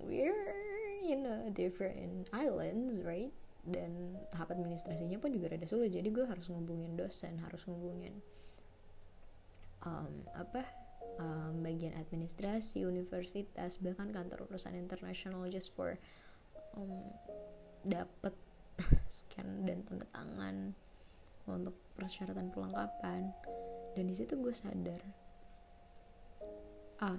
we're 0.00 0.52
in 1.04 1.24
a 1.24 1.52
different 1.52 2.28
islands 2.32 3.00
right? 3.04 3.32
Dan 3.60 4.16
tahap 4.32 4.56
administrasinya 4.56 5.20
pun 5.20 5.36
juga 5.36 5.52
rada 5.52 5.68
sulit. 5.68 5.92
Jadi 5.92 6.08
gue 6.08 6.24
harus 6.24 6.48
ngubungin 6.48 6.96
dosen 6.96 7.36
harus 7.40 7.60
ngubungin 7.68 8.16
um, 9.84 10.24
apa 10.36 10.64
um, 11.20 11.60
bagian 11.60 11.96
administrasi 11.96 12.84
universitas 12.84 13.76
bahkan 13.80 14.10
kantor 14.10 14.48
urusan 14.48 14.76
internasional 14.76 15.46
just 15.48 15.72
for 15.76 15.96
um, 16.76 17.12
dapet 17.84 18.34
scan 19.12 19.64
dan 19.68 19.84
tanda 19.84 20.06
tangan 20.12 20.56
untuk 21.48 21.76
persyaratan 21.96 22.52
pelengkapan 22.52 23.32
dan 23.96 24.04
di 24.06 24.14
situ 24.14 24.38
gue 24.38 24.54
sadar 24.54 25.02
ah 27.00 27.18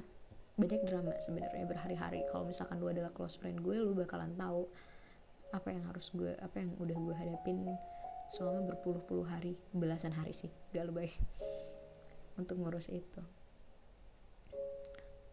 banyak 0.60 0.84
drama 0.86 1.18
sebenarnya 1.18 1.66
berhari-hari. 1.66 2.22
Kalau 2.30 2.46
misalkan 2.46 2.78
lu 2.78 2.92
adalah 2.92 3.10
close 3.10 3.40
friend 3.40 3.66
gue 3.66 3.82
lu 3.82 3.98
bakalan 3.98 4.30
tahu 4.38 4.70
apa 5.52 5.68
yang 5.74 5.84
harus 5.90 6.14
gue 6.16 6.32
apa 6.40 6.64
yang 6.64 6.72
udah 6.80 6.96
gue 6.96 7.16
hadapin 7.16 7.66
selama 8.32 8.64
berpuluh-puluh 8.72 9.28
hari 9.28 9.60
belasan 9.76 10.16
hari 10.16 10.32
sih 10.32 10.48
gak 10.72 10.88
lebay 10.88 11.12
untuk 12.40 12.56
ngurus 12.56 12.88
itu 12.88 13.20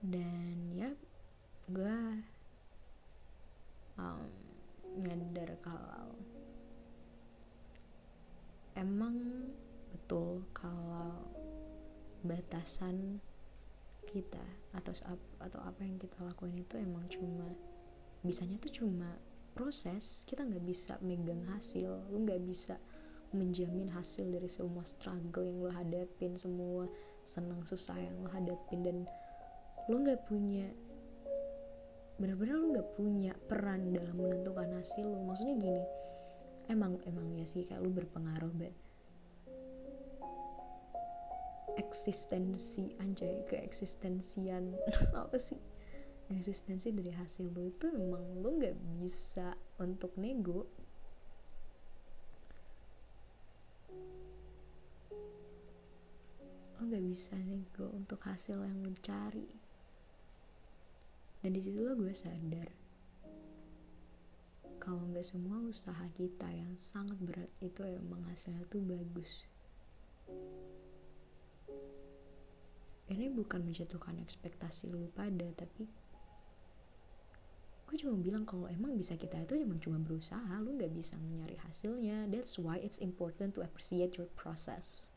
dan 0.02 0.56
ya 0.74 0.90
gue 1.68 1.98
um, 3.98 4.30
nyadar 4.98 5.50
kalau 5.62 6.14
emang 8.78 9.46
betul 9.90 10.46
kalau 10.54 11.26
batasan 12.22 13.18
kita 14.08 14.42
atau 14.72 14.94
atau 15.42 15.60
apa 15.62 15.80
yang 15.84 16.00
kita 16.00 16.16
lakuin 16.24 16.62
itu 16.62 16.80
emang 16.80 17.04
cuma 17.12 17.52
bisanya 18.22 18.56
tuh 18.58 18.72
cuma 18.72 19.18
proses. 19.58 20.22
Kita 20.22 20.46
nggak 20.46 20.62
bisa 20.62 20.94
megang 21.02 21.42
hasil. 21.50 21.90
Lu 22.14 22.22
nggak 22.22 22.42
bisa 22.46 22.78
menjamin 23.34 23.90
hasil 23.92 24.24
dari 24.30 24.48
semua 24.48 24.86
struggle 24.88 25.44
yang 25.44 25.60
lo 25.60 25.68
hadapin 25.68 26.32
semua 26.38 26.88
senang 27.28 27.60
susah 27.66 27.98
yang 28.00 28.16
lo 28.24 28.30
hadapin 28.32 28.80
dan 28.80 28.98
lo 29.88 29.96
nggak 30.04 30.28
punya 30.28 30.68
benar-benar 32.20 32.60
lo 32.60 32.66
nggak 32.76 32.90
punya 32.92 33.32
peran 33.48 33.88
dalam 33.88 34.20
menentukan 34.20 34.76
hasil 34.76 35.08
lo. 35.08 35.24
Maksudnya 35.24 35.56
gini 35.56 35.84
emang 36.68 37.00
emang 37.08 37.32
ya 37.32 37.48
sih 37.48 37.64
kayak 37.64 37.80
lo 37.80 37.88
berpengaruh 37.88 38.52
but 38.52 38.74
eksistensi 41.80 42.92
anjay 43.00 43.48
keeksistensian 43.48 44.76
apa 45.24 45.40
sih? 45.40 45.56
Eksistensi 46.28 46.92
dari 46.92 47.08
hasil 47.08 47.48
lo 47.48 47.64
itu 47.64 47.88
emang 47.88 48.44
lo 48.44 48.60
nggak 48.60 48.76
bisa 49.00 49.56
untuk 49.80 50.12
nego. 50.20 50.68
Lo 56.76 56.80
nggak 56.84 57.04
bisa 57.08 57.32
nego 57.40 57.88
untuk 57.96 58.20
hasil 58.28 58.60
yang 58.60 58.84
lo 58.84 58.92
cari 59.00 59.67
dan 61.42 61.50
di 61.54 61.60
situlah 61.62 61.94
gue 61.94 62.10
sadar 62.14 62.68
kalau 64.88 65.04
nggak 65.12 65.26
semua 65.26 65.60
usaha 65.68 66.08
kita 66.16 66.48
yang 66.48 66.72
sangat 66.80 67.20
berat 67.20 67.52
itu 67.60 67.84
emang 67.84 68.24
hasilnya 68.24 68.64
tuh 68.72 68.80
bagus. 68.80 69.44
Ini 73.12 73.28
bukan 73.28 73.68
menjatuhkan 73.68 74.16
ekspektasi 74.16 74.88
lu 74.88 75.12
pada 75.12 75.44
tapi 75.52 75.84
gue 77.84 77.96
cuma 78.00 78.16
bilang 78.16 78.48
kalau 78.48 78.64
emang 78.64 78.96
bisa 78.96 79.12
kita 79.20 79.36
itu 79.44 79.60
emang 79.60 79.76
cuma 79.76 80.00
berusaha 80.00 80.56
lu 80.64 80.80
nggak 80.80 80.96
bisa 80.96 81.20
nyari 81.20 81.60
hasilnya. 81.68 82.24
That's 82.32 82.56
why 82.56 82.80
it's 82.80 82.96
important 83.04 83.60
to 83.60 83.68
appreciate 83.68 84.16
your 84.16 84.32
process 84.40 85.12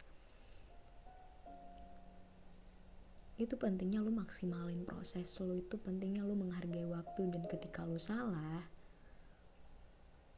itu 3.41 3.57
pentingnya 3.57 4.05
lu 4.05 4.13
maksimalin 4.13 4.85
proses 4.85 5.27
lu 5.41 5.57
itu 5.57 5.75
pentingnya 5.81 6.21
lu 6.21 6.37
menghargai 6.37 6.85
waktu 6.85 7.27
dan 7.33 7.43
ketika 7.49 7.81
lu 7.83 7.97
salah 7.97 8.65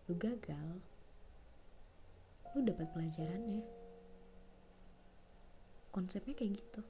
lu 0.08 0.16
gagal 0.16 0.80
lu 2.54 2.62
dapat 2.62 2.86
pelajarannya. 2.94 3.66
Konsepnya 5.90 6.34
kayak 6.38 6.62
gitu. 6.62 6.82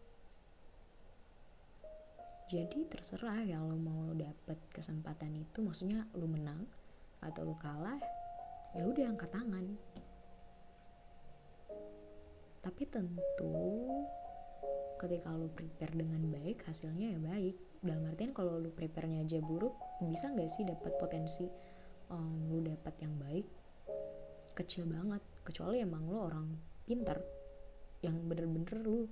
Jadi 2.52 2.86
terserah 2.91 3.39
ya 3.47 3.63
lo 3.63 3.80
mau 3.80 4.12
dapet 4.13 4.60
kesempatan 4.76 5.34
itu 5.39 5.63
maksudnya 5.63 6.06
lo 6.13 6.28
menang 6.28 6.67
atau 7.23 7.47
lo 7.47 7.56
kalah 7.56 7.97
ya 8.76 8.84
udah 8.84 9.08
angkat 9.08 9.32
tangan. 9.32 9.65
Tapi 12.60 12.84
tentu 12.91 13.56
ketika 14.97 15.34
lo 15.34 15.49
prepare 15.51 15.93
dengan 15.93 16.21
baik 16.32 16.65
hasilnya 16.67 17.17
ya 17.17 17.19
baik. 17.19 17.56
Dalam 17.84 18.08
artian 18.08 18.32
kalau 18.32 18.60
lo 18.60 18.71
prepare-nya 18.71 19.27
aja 19.27 19.43
buruk 19.43 19.75
bisa 19.99 20.32
nggak 20.32 20.49
sih 20.49 20.63
dapat 20.63 20.95
potensi 20.95 21.45
um, 22.12 22.47
lo 22.47 22.63
dapat 22.63 22.95
yang 23.03 23.13
baik? 23.19 23.47
Kecil 24.56 24.88
banget. 24.88 25.21
Kecuali 25.43 25.84
emang 25.84 26.08
lo 26.08 26.23
orang 26.23 26.47
pintar 26.88 27.19
yang 28.03 28.19
bener-bener 28.27 28.77
lo 28.84 29.08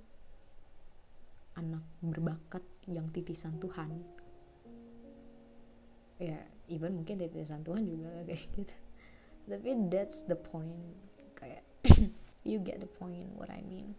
anak 1.56 1.84
berbakat 2.00 2.64
yang 2.88 3.12
titisan 3.12 3.60
Tuhan. 3.60 3.90
Ya 6.22 6.40
even 6.70 6.96
mungkin 6.96 7.20
titisan 7.20 7.60
Tuhan 7.60 7.84
juga 7.84 8.24
kayak 8.24 8.44
gitu. 8.56 8.76
Tapi 9.50 9.68
that's 9.92 10.24
the 10.24 10.38
point. 10.38 10.72
Kayak 11.36 11.66
you 12.48 12.62
get 12.62 12.80
the 12.80 12.88
point 12.88 13.28
what 13.36 13.52
I 13.52 13.60
mean 13.60 13.92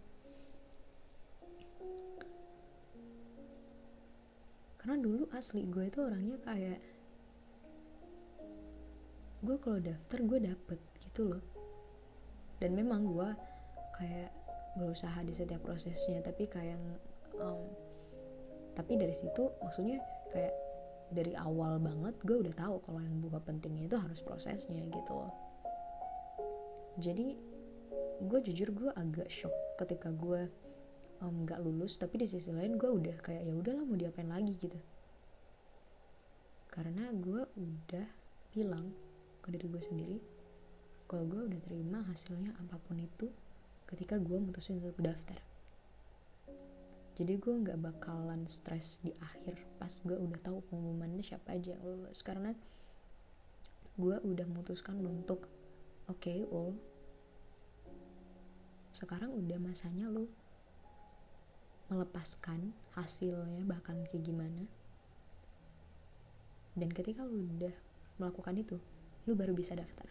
karena 4.83 4.99
dulu 4.99 5.31
asli 5.31 5.63
gue 5.63 5.87
itu 5.87 6.03
orangnya 6.03 6.35
kayak 6.43 6.79
gue 9.47 9.55
kalau 9.63 9.79
daftar 9.79 10.19
gue 10.19 10.39
dapet 10.43 10.79
gitu 10.99 11.31
loh. 11.31 11.43
Dan 12.59 12.75
memang 12.75 13.07
gue 13.07 13.29
kayak 13.95 14.35
berusaha 14.75 15.23
di 15.23 15.31
setiap 15.31 15.63
prosesnya 15.63 16.19
tapi 16.19 16.51
kayak 16.51 16.75
um, 17.39 17.63
tapi 18.75 18.99
dari 18.99 19.15
situ 19.15 19.55
maksudnya 19.63 20.03
kayak 20.35 20.51
dari 21.15 21.31
awal 21.39 21.79
banget 21.79 22.19
gue 22.27 22.43
udah 22.43 22.51
tahu 22.51 22.83
kalau 22.83 22.99
yang 22.99 23.23
buka 23.23 23.39
pentingnya 23.39 23.87
itu 23.87 23.95
harus 23.95 24.19
prosesnya 24.19 24.83
gitu 24.91 25.13
loh. 25.15 25.31
Jadi 26.99 27.39
gue 28.19 28.39
jujur 28.51 28.67
gue 28.75 28.91
agak 28.99 29.31
shock 29.31 29.55
ketika 29.79 30.11
gue 30.11 30.51
nggak 31.23 31.59
um, 31.59 31.63
lulus 31.63 31.95
tapi 31.95 32.19
di 32.19 32.27
sisi 32.27 32.51
lain 32.51 32.75
gue 32.75 32.89
udah 32.91 33.15
kayak 33.23 33.47
ya 33.47 33.53
udahlah 33.55 33.83
mau 33.87 33.95
diapain 33.95 34.27
lagi 34.27 34.53
gitu. 34.59 34.79
Karena 36.67 37.07
gue 37.15 37.47
udah 37.55 38.07
bilang 38.51 38.91
ke 39.39 39.47
diri 39.55 39.67
gue 39.71 39.83
sendiri 39.83 40.17
kalau 41.07 41.23
gue 41.29 41.41
udah 41.47 41.61
terima 41.63 42.03
hasilnya 42.09 42.51
apa 42.59 42.75
pun 42.81 42.99
itu 42.99 43.31
ketika 43.87 44.19
gue 44.19 44.35
mutusin 44.35 44.83
untuk 44.83 44.99
daftar. 44.99 45.39
Jadi 47.13 47.33
gue 47.37 47.53
nggak 47.53 47.77
bakalan 47.77 48.49
stres 48.49 48.99
di 49.05 49.13
akhir 49.21 49.61
pas 49.77 49.93
gue 50.01 50.17
udah 50.17 50.39
tahu 50.41 50.65
pengumumannya 50.67 51.21
siapa 51.21 51.53
aja 51.53 51.77
yang 51.77 51.83
lulus. 51.85 52.25
Karena 52.25 52.51
gue 53.93 54.17
udah 54.25 54.45
memutuskan 54.49 54.97
untuk 55.05 55.45
oke 56.09 56.17
okay, 56.17 56.41
ul 56.49 56.73
sekarang 58.93 59.33
udah 59.33 59.57
masanya 59.57 60.09
lo 60.09 60.29
melepaskan 61.93 62.73
hasilnya 62.97 63.61
bahkan 63.69 64.01
kayak 64.09 64.25
gimana. 64.25 64.65
Dan 66.73 66.89
ketika 66.89 67.21
lu 67.21 67.45
udah 67.53 67.73
melakukan 68.17 68.57
itu 68.57 68.77
lu 69.29 69.37
baru 69.37 69.53
bisa 69.53 69.77
daftar. 69.77 70.09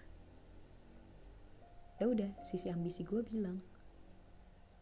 Ya 1.99 2.07
udah 2.07 2.31
sisi 2.47 2.71
ambisi 2.71 3.03
gue 3.03 3.23
bilang 3.27 3.59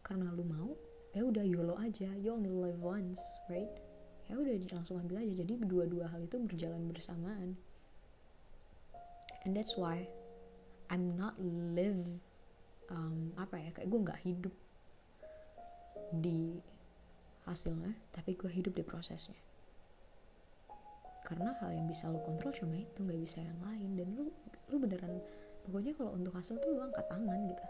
karena 0.05 0.29
lu 0.33 0.45
mau 0.45 0.73
ya 1.13 1.21
udah 1.25 1.43
YOLO 1.45 1.77
aja 1.77 2.09
you 2.17 2.33
only 2.33 2.49
live 2.49 2.81
once 2.81 3.21
right? 3.49 3.69
Ya 4.29 4.37
udah 4.37 4.53
langsung 4.71 5.01
ambil 5.01 5.25
aja. 5.25 5.43
Jadi 5.43 5.57
dua-dua 5.65 6.07
hal 6.07 6.23
itu 6.23 6.37
berjalan 6.37 6.85
bersamaan. 6.87 7.57
And 9.41 9.57
that's 9.57 9.73
why 9.73 10.05
I'm 10.87 11.17
not 11.17 11.35
live 11.41 12.21
um, 12.93 13.33
apa 13.35 13.57
ya 13.57 13.69
kayak 13.73 13.89
gue 13.89 13.99
nggak 14.05 14.21
hidup 14.21 14.55
di 16.11 16.59
hasilnya 17.45 17.97
tapi 18.13 18.37
gue 18.37 18.49
hidup 18.49 18.73
di 18.77 18.83
prosesnya. 18.85 19.37
Karena 21.31 21.55
hal 21.63 21.71
yang 21.71 21.87
bisa 21.87 22.11
lo 22.11 22.19
kontrol 22.27 22.51
cuma 22.51 22.75
itu 22.75 22.99
nggak 22.99 23.21
bisa 23.23 23.39
yang 23.39 23.55
lain. 23.63 23.95
Dan 23.95 24.07
lu 24.19 24.27
lu 24.67 24.75
beneran 24.75 25.15
pokoknya 25.63 25.95
kalau 25.95 26.11
untuk 26.17 26.33
hasil 26.35 26.59
tuh 26.59 26.69
lu 26.75 26.83
angkat 26.83 27.07
tangan 27.07 27.39
gitu. 27.47 27.65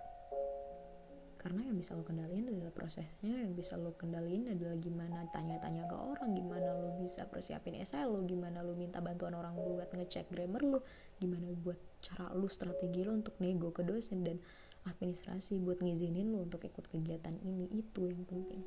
Karena 1.42 1.62
yang 1.66 1.78
bisa 1.78 1.98
lo 1.98 2.06
kendaliin 2.06 2.54
adalah 2.54 2.70
prosesnya 2.70 3.34
yang 3.34 3.54
bisa 3.58 3.74
lo 3.78 3.98
kendaliin 3.98 4.54
adalah 4.54 4.78
gimana 4.78 5.26
tanya-tanya 5.34 5.90
ke 5.90 5.98
orang 5.98 6.38
gimana 6.38 6.70
lo 6.74 7.02
bisa 7.02 7.26
persiapin 7.26 7.82
esai 7.82 8.06
lo 8.06 8.22
gimana 8.26 8.62
lo 8.62 8.78
minta 8.78 9.02
bantuan 9.02 9.34
orang 9.34 9.58
buat 9.58 9.90
ngecek 9.90 10.30
grammar 10.30 10.62
lo 10.62 10.80
gimana 11.18 11.50
buat 11.66 11.82
cara 12.06 12.30
lo 12.38 12.46
strategi 12.46 13.02
lo 13.02 13.18
untuk 13.18 13.38
nego 13.42 13.74
ke 13.74 13.82
dosen 13.82 14.22
dan 14.22 14.38
administrasi 14.86 15.58
buat 15.62 15.82
ngizinin 15.82 16.30
lo 16.30 16.46
untuk 16.46 16.62
ikut 16.62 16.86
kegiatan 16.90 17.34
ini 17.42 17.70
itu 17.74 18.06
yang 18.06 18.22
penting 18.26 18.62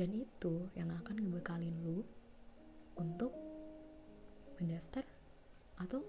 dan 0.00 0.16
itu 0.16 0.64
yang 0.72 0.88
akan 0.96 1.20
ngebekalin 1.20 1.76
lo 1.84 2.00
untuk 2.96 3.36
mendaftar 4.56 5.04
atau 5.76 6.00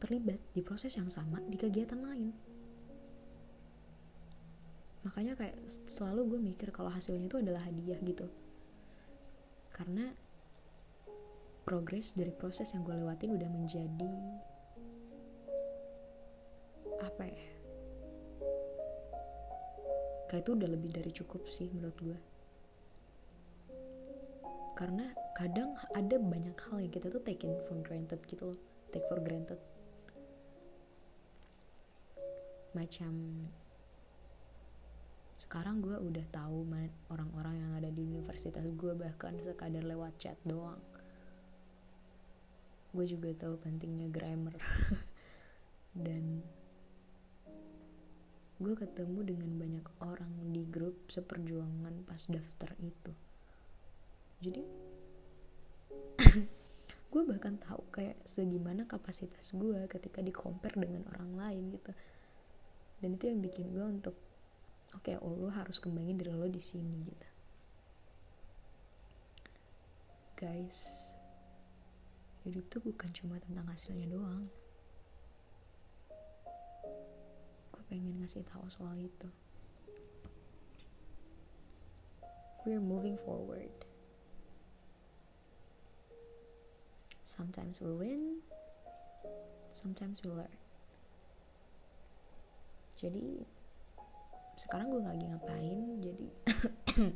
terlibat 0.00 0.40
di 0.56 0.64
proses 0.64 0.96
yang 0.96 1.12
sama 1.12 1.44
di 1.44 1.60
kegiatan 1.60 2.00
lain. 2.00 2.32
Makanya 5.04 5.36
kayak 5.36 5.68
selalu 5.84 6.32
gue 6.32 6.40
mikir 6.40 6.72
kalau 6.72 6.88
hasilnya 6.88 7.28
itu 7.28 7.36
adalah 7.44 7.60
hadiah 7.60 8.00
gitu. 8.00 8.24
Karena 9.68 10.08
progres 11.68 12.16
dari 12.16 12.32
proses 12.32 12.72
yang 12.72 12.88
gue 12.88 13.04
lewatin 13.04 13.36
udah 13.36 13.48
menjadi 13.52 14.12
apa 17.04 17.24
ya 17.28 17.53
kayak 20.34 20.42
itu 20.42 20.58
udah 20.58 20.66
lebih 20.66 20.90
dari 20.90 21.14
cukup 21.14 21.46
sih 21.46 21.70
menurut 21.70 21.94
gue 22.02 22.18
karena 24.74 25.14
kadang 25.38 25.78
ada 25.94 26.18
banyak 26.18 26.58
hal 26.66 26.82
yang 26.82 26.90
kita 26.90 27.06
tuh 27.06 27.22
taken 27.22 27.54
for 27.70 27.78
granted 27.86 28.18
gitu 28.26 28.50
loh 28.50 28.58
take 28.94 29.10
for 29.10 29.18
granted. 29.18 29.58
Macam 32.78 33.46
sekarang 35.42 35.82
gue 35.82 35.98
udah 35.98 36.22
tahu 36.30 36.62
orang-orang 37.10 37.54
yang 37.58 37.72
ada 37.74 37.90
di 37.90 38.06
universitas 38.06 38.62
gue 38.62 38.92
bahkan 38.94 39.34
sekadar 39.42 39.82
lewat 39.82 40.14
chat 40.14 40.38
doang. 40.46 40.78
Gue 42.94 43.10
juga 43.10 43.34
tahu 43.34 43.58
pentingnya 43.58 44.06
grammar. 44.14 44.54
Dan 46.06 46.38
gue 48.64 48.74
ketemu 48.74 49.20
dengan 49.20 49.50
banyak 49.60 49.86
orang 50.00 50.32
di 50.48 50.64
grup 50.64 51.12
seperjuangan 51.12 52.08
pas 52.08 52.22
daftar 52.24 52.72
itu. 52.80 53.12
Jadi 54.40 54.62
gue 57.12 57.22
bahkan 57.28 57.60
tahu 57.60 57.84
kayak 57.92 58.24
segimana 58.24 58.88
kapasitas 58.88 59.52
gue 59.52 59.84
ketika 59.86 60.24
di 60.24 60.32
compare 60.32 60.80
dengan 60.80 61.04
orang 61.12 61.36
lain 61.36 61.76
gitu. 61.76 61.92
Dan 63.04 63.20
itu 63.20 63.28
yang 63.28 63.44
bikin 63.44 63.68
gue 63.68 63.84
untuk 63.84 64.16
oke 64.96 65.04
okay, 65.04 65.20
oh, 65.20 65.36
lo 65.36 65.52
harus 65.52 65.76
kembangin 65.76 66.16
diri 66.16 66.32
lo 66.32 66.48
di 66.48 66.62
sini 66.64 66.96
gitu. 67.04 67.28
Guys 70.40 71.12
hidup 72.44 72.68
tuh 72.68 72.80
bukan 72.84 73.08
cuma 73.16 73.40
tentang 73.40 73.64
hasilnya 73.72 74.04
doang 74.12 74.52
pengen 77.88 78.20
ngasih 78.20 78.44
tahu 78.48 78.66
soal 78.72 78.96
itu. 78.96 79.28
We're 82.64 82.80
moving 82.80 83.20
forward. 83.20 83.72
Sometimes 87.24 87.82
we 87.82 87.92
win 87.92 88.40
sometimes 89.74 90.22
we 90.22 90.30
learn. 90.30 90.54
Jadi 92.94 93.42
sekarang 94.54 94.94
gue 94.94 95.02
lagi 95.02 95.26
ngapain? 95.26 95.80
Jadi 95.98 96.26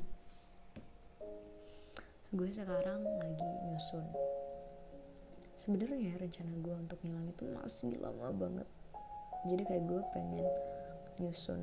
gue 2.37 2.49
sekarang 2.51 3.01
lagi 3.07 3.51
nyusun. 3.71 4.07
Sebenarnya 5.55 6.19
rencana 6.19 6.55
gue 6.59 6.75
untuk 6.75 6.99
ngilang 7.07 7.31
itu 7.31 7.47
masih 7.47 7.95
lama 8.03 8.35
banget 8.35 8.69
jadi 9.47 9.63
kayak 9.63 9.85
gue 9.87 10.01
pengen 10.11 10.49
nyusun 11.23 11.63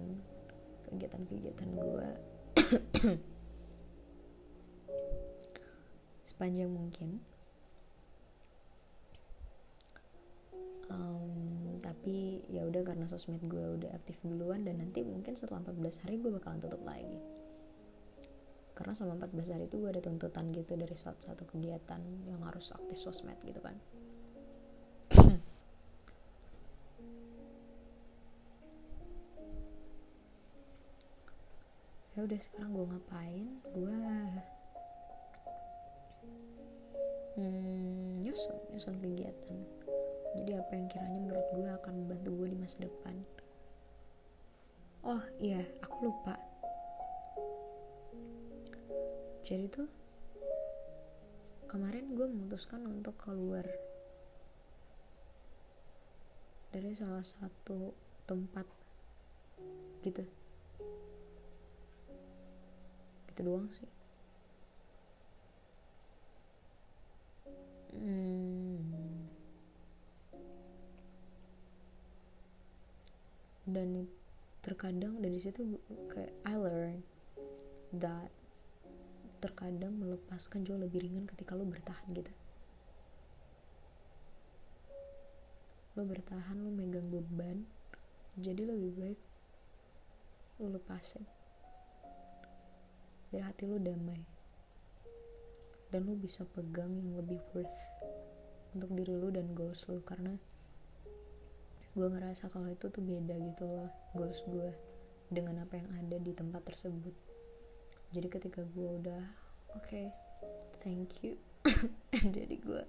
kegiatan-kegiatan 0.88 1.70
gue 1.76 2.08
sepanjang 6.30 6.72
mungkin. 6.72 7.20
Um, 10.86 11.82
tapi 11.82 12.46
ya 12.48 12.64
udah 12.64 12.86
karena 12.86 13.10
sosmed 13.10 13.42
gue 13.44 13.66
udah 13.82 13.92
aktif 13.98 14.22
duluan 14.22 14.64
dan 14.64 14.80
nanti 14.80 15.02
mungkin 15.02 15.34
setelah 15.34 15.66
14 15.66 16.06
hari 16.06 16.22
gue 16.22 16.32
bakalan 16.32 16.62
tutup 16.64 16.84
lagi. 16.86 17.20
Karena 18.76 18.92
selama 18.92 19.28
14 19.28 19.56
hari 19.56 19.66
itu 19.68 19.80
gue 19.80 19.90
ada 19.90 20.04
tuntutan 20.04 20.52
gitu 20.52 20.76
dari 20.76 20.96
suatu, 20.96 21.32
satu 21.32 21.44
kegiatan 21.48 22.00
yang 22.28 22.44
harus 22.44 22.72
aktif 22.76 23.00
sosmed 23.00 23.40
gitu 23.48 23.60
kan 23.64 23.76
ya 32.16 32.24
udah 32.24 32.40
sekarang 32.40 32.72
gue 32.72 32.86
ngapain? 32.88 33.48
Gue 33.76 33.92
hmm, 37.36 38.24
nyusun 38.24 38.56
nyusun 38.72 38.96
kegiatan. 39.04 39.60
Jadi 40.40 40.52
apa 40.56 40.72
yang 40.80 40.88
kiranya 40.88 41.20
menurut 41.20 41.48
gue 41.52 41.68
akan 41.68 41.94
membantu 42.00 42.30
gue 42.40 42.48
di 42.56 42.58
masa 42.60 42.78
depan. 42.80 43.16
Oh 45.04 45.20
iya 45.44 45.60
aku 45.84 46.08
lupa. 46.08 46.40
Jadi 49.44 49.66
tuh 49.68 49.90
kemarin 51.68 52.16
gue 52.16 52.28
memutuskan 52.32 52.88
untuk 52.88 53.20
keluar 53.20 53.68
dari 56.72 56.96
salah 56.96 57.28
satu 57.28 57.92
tempat 58.24 58.64
gitu 60.00 60.45
gitu 63.36 63.52
doang 63.52 63.68
sih. 63.68 63.92
Hmm. 67.92 69.28
Dan 73.68 74.08
terkadang 74.64 75.20
dari 75.20 75.36
situ 75.36 75.84
kayak 76.16 76.32
I 76.48 76.56
learn 76.56 77.04
that 78.00 78.32
terkadang 79.44 80.00
melepaskan 80.00 80.64
jauh 80.64 80.80
lebih 80.80 81.04
ringan 81.04 81.28
ketika 81.28 81.60
lo 81.60 81.68
bertahan 81.68 82.08
gitu. 82.16 82.32
Lo 86.00 86.08
bertahan 86.08 86.56
lo 86.64 86.72
megang 86.72 87.12
beban 87.12 87.68
jadi 88.40 88.64
lebih 88.64 88.92
baik 88.96 89.20
lo 90.64 90.72
lepasin 90.72 91.35
biar 93.36 93.52
hati 93.52 93.68
lo 93.68 93.76
damai. 93.76 94.24
Dan 95.92 96.08
lo 96.08 96.16
bisa 96.16 96.48
pegang 96.56 96.96
yang 96.96 97.20
lebih 97.20 97.44
worth 97.52 97.68
untuk 98.72 98.88
diri 98.96 99.12
lo 99.12 99.28
dan 99.28 99.52
goals 99.52 99.84
lo 99.92 100.00
karena 100.08 100.40
gue 102.00 102.08
ngerasa 102.08 102.48
kalau 102.48 102.72
itu 102.72 102.88
tuh 102.88 103.04
beda 103.04 103.36
gitu 103.36 103.68
loh 103.68 103.92
goals 104.16 104.40
gue 104.48 104.72
dengan 105.28 105.68
apa 105.68 105.84
yang 105.84 105.92
ada 106.00 106.16
di 106.16 106.32
tempat 106.32 106.64
tersebut. 106.64 107.12
Jadi 108.16 108.28
ketika 108.32 108.64
gue 108.72 109.04
udah 109.04 109.20
oke 109.76 109.84
okay, 109.84 110.16
thank 110.80 111.12
you. 111.20 111.36
Jadi 112.40 112.56
gue 112.64 112.84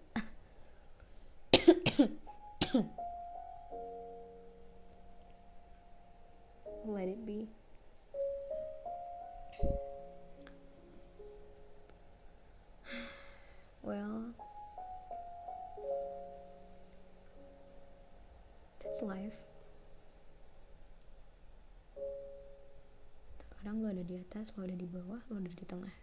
let 6.87 7.11
it 7.11 7.27
be 7.27 7.51
atas 24.37 24.53
lo 24.53 24.69
ada 24.69 24.77
di 24.77 24.85
bawah 24.85 25.25
lo 25.33 25.41
ada 25.41 25.49
di 25.49 25.65
tengah. 25.65 25.97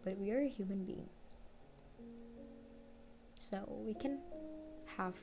But 0.00 0.16
we 0.16 0.32
are 0.32 0.40
a 0.40 0.48
human 0.48 0.88
being. 0.88 1.12
So 3.36 3.68
we 3.68 3.92
can 3.92 4.24
have 4.96 5.18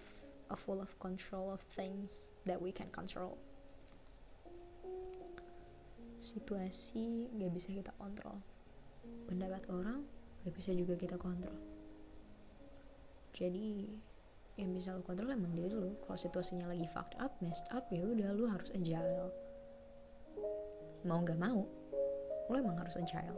a 0.54 0.56
full 0.56 0.78
of 0.78 0.94
control 1.02 1.50
of 1.50 1.66
things 1.74 2.30
that 2.46 2.62
we 2.62 2.70
can 2.70 2.94
control. 2.94 3.42
Situasi 6.22 7.34
gak 7.34 7.52
bisa 7.58 7.74
kita 7.74 7.90
kontrol. 7.98 8.38
Pendapat 9.26 9.66
orang 9.74 10.06
gak 10.46 10.54
bisa 10.54 10.78
juga 10.78 10.94
kita 10.94 11.18
kontrol. 11.18 11.58
Jadi 13.34 13.98
yang 14.54 14.70
bisa 14.70 14.94
lo 14.94 15.02
kontrol 15.02 15.34
emang 15.34 15.58
diri 15.58 15.74
lo 15.74 15.98
kalau 16.06 16.14
situasinya 16.14 16.70
lagi 16.70 16.86
fucked 16.86 17.18
up 17.18 17.34
messed 17.42 17.66
up 17.74 17.90
ya 17.90 18.06
udah 18.06 18.30
lo 18.38 18.46
harus 18.50 18.70
agile. 18.78 19.34
Mau 21.04 21.20
nggak 21.26 21.40
mau 21.42 21.66
lo 22.52 22.56
emang 22.60 22.78
harus 22.78 22.94
agile. 23.00 23.38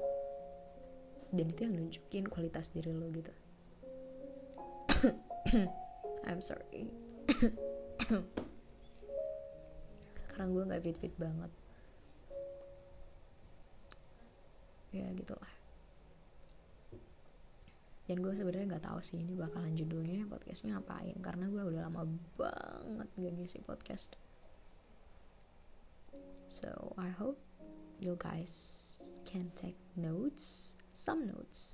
Dan 1.31 1.51
itu 1.51 1.67
yang 1.67 1.75
nunjukin 1.79 2.27
kualitas 2.27 2.71
diri 2.75 2.91
lo 2.91 3.07
gitu. 3.15 3.31
I'm 6.27 6.41
sorry. 6.43 6.91
Sekarang 10.19 10.51
gue 10.51 10.63
nggak 10.67 10.83
fit 10.83 10.97
fit 10.99 11.15
banget. 11.15 11.51
Ya 14.91 15.07
gitulah 15.15 15.44
dan 18.05 18.21
gue 18.21 18.33
sebenarnya 18.37 18.77
nggak 18.77 18.85
tahu 18.85 18.99
sih 19.01 19.17
ini 19.17 19.33
bakalan 19.33 19.73
judulnya 19.73 20.29
podcastnya 20.29 20.77
ngapain 20.77 21.17
karena 21.25 21.49
gue 21.49 21.63
udah 21.73 21.81
lama 21.89 22.05
banget 22.37 23.09
gak 23.17 23.33
ngisi 23.33 23.59
podcast. 23.65 24.13
So 26.45 26.93
I 27.01 27.09
hope 27.09 27.41
you 27.97 28.13
guys 28.21 28.53
can 29.25 29.49
take 29.57 29.77
notes 29.97 30.77
some 30.93 31.25
notes. 31.25 31.73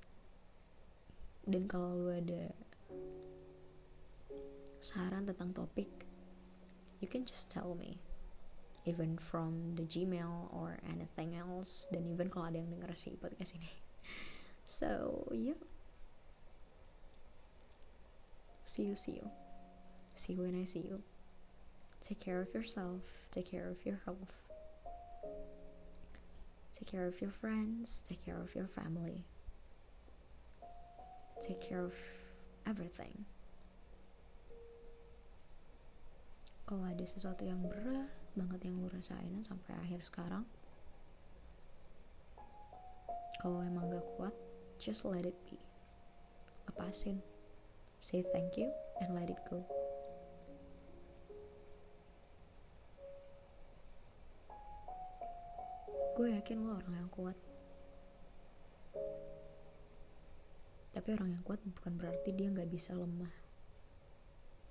Dan 1.44 1.68
kalau 1.68 2.00
lu 2.00 2.16
ada 2.16 2.56
saran 4.80 5.28
tentang 5.28 5.52
topik 5.52 5.92
you 7.04 7.12
can 7.12 7.28
just 7.28 7.52
tell 7.52 7.76
me 7.76 8.00
even 8.88 9.20
from 9.20 9.76
the 9.76 9.84
Gmail 9.84 10.48
or 10.56 10.80
anything 10.88 11.36
else 11.36 11.92
dan 11.92 12.08
even 12.08 12.32
kalau 12.32 12.48
ada 12.48 12.64
yang 12.64 12.72
denger 12.72 12.96
si 12.96 13.20
podcast 13.20 13.60
ini. 13.60 13.68
So 14.72 15.28
yeah 15.36 15.71
see 18.72 18.84
you 18.84 18.96
see 18.96 19.20
you. 19.20 19.28
See 20.16 20.34
you 20.34 20.44
when 20.44 20.56
I 20.56 20.64
see 20.64 20.80
you. 20.80 21.04
Take 22.00 22.24
care 22.24 22.40
of 22.40 22.54
yourself. 22.54 23.04
Take 23.30 23.52
care 23.52 23.68
of 23.68 23.86
your 23.86 24.00
health. 24.06 24.32
Take 26.72 26.88
care 26.88 27.06
of 27.06 27.20
your 27.20 27.32
friends. 27.32 28.02
Take 28.08 28.24
care 28.24 28.40
of 28.40 28.56
your 28.56 28.68
family. 28.72 29.28
Take 31.46 31.60
care 31.60 31.84
of 31.84 31.92
everything. 32.64 33.28
Kalau 36.64 36.88
ada 36.88 37.04
sesuatu 37.04 37.44
yang 37.44 37.60
berat 37.68 38.08
banget 38.40 38.72
yang 38.72 38.80
lu 38.80 38.88
rasain 38.88 39.44
sampai 39.44 39.76
akhir 39.84 40.08
sekarang 40.08 40.48
kalau 43.44 43.60
emang 43.60 43.92
gak 43.92 44.08
kuat 44.16 44.32
just 44.80 45.04
let 45.04 45.28
it 45.28 45.36
be. 45.44 45.60
Lepasin 46.72 47.20
say 48.02 48.26
thank 48.34 48.58
you 48.58 48.74
and 48.98 49.14
let 49.14 49.30
it 49.30 49.38
go. 49.46 49.62
Gue 56.18 56.34
yakin 56.34 56.66
lo 56.66 56.82
orang 56.82 56.98
yang 56.98 57.12
kuat. 57.14 57.38
Tapi 60.92 61.08
orang 61.16 61.38
yang 61.38 61.44
kuat 61.46 61.62
bukan 61.64 61.96
berarti 61.96 62.36
dia 62.36 62.50
nggak 62.50 62.68
bisa 62.68 62.98
lemah. 62.98 63.32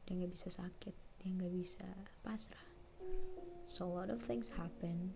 Dia 0.05 0.21
nggak 0.21 0.35
bisa 0.35 0.51
sakit. 0.51 0.93
Dia 1.23 1.31
nggak 1.31 1.55
bisa 1.55 1.87
pasrah. 2.27 2.67
So 3.71 3.89
a 3.89 3.95
lot 3.95 4.11
of 4.11 4.21
things 4.21 4.51
happen. 4.53 5.15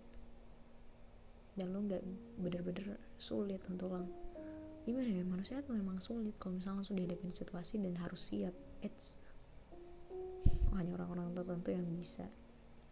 Dan 1.59 1.75
lo 1.75 1.83
nggak 1.83 2.03
bener-bener 2.41 2.97
sulit 3.19 3.61
untuk 3.69 3.95
lang 3.95 4.09
gimana 4.85 5.09
ya 5.09 5.25
manusia 5.25 5.65
tuh 5.65 5.73
memang 5.73 5.97
sulit 5.97 6.37
kalau 6.37 6.61
misalnya 6.61 6.85
langsung 6.85 7.01
dihadapin 7.01 7.33
situasi 7.33 7.81
dan 7.81 7.97
harus 7.97 8.21
siap. 8.21 8.53
It's 8.85 9.17
oh, 10.69 10.77
hanya 10.77 11.01
orang-orang 11.01 11.33
tertentu 11.33 11.73
yang 11.73 11.89
bisa. 11.89 12.29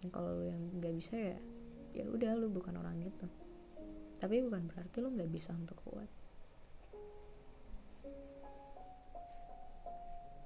Dan 0.01 0.09
kalau 0.09 0.41
lo 0.41 0.45
yang 0.49 0.61
nggak 0.81 0.95
bisa 0.97 1.15
ya 1.21 1.39
ya 1.93 2.09
udah 2.09 2.33
lo 2.41 2.49
bukan 2.49 2.81
orang 2.81 2.97
itu. 3.05 3.29
Tapi 4.17 4.41
bukan 4.41 4.73
berarti 4.73 5.05
lo 5.05 5.13
nggak 5.13 5.29
bisa 5.29 5.53
untuk 5.53 5.77
kuat. 5.85 6.09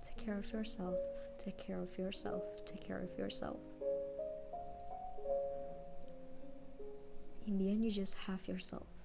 Take 0.02 0.18
care 0.18 0.42
of 0.42 0.50
yourself. 0.50 0.98
Take 1.38 1.62
care 1.62 1.78
of 1.78 1.94
yourself. 1.94 2.42
Take 2.66 2.82
care 2.82 2.98
of 2.98 3.14
yourself. 3.14 3.62
In 7.46 7.62
the 7.62 7.70
end 7.70 7.86
you 7.86 7.94
just 7.94 8.18
have 8.26 8.42
yourself 8.50 8.95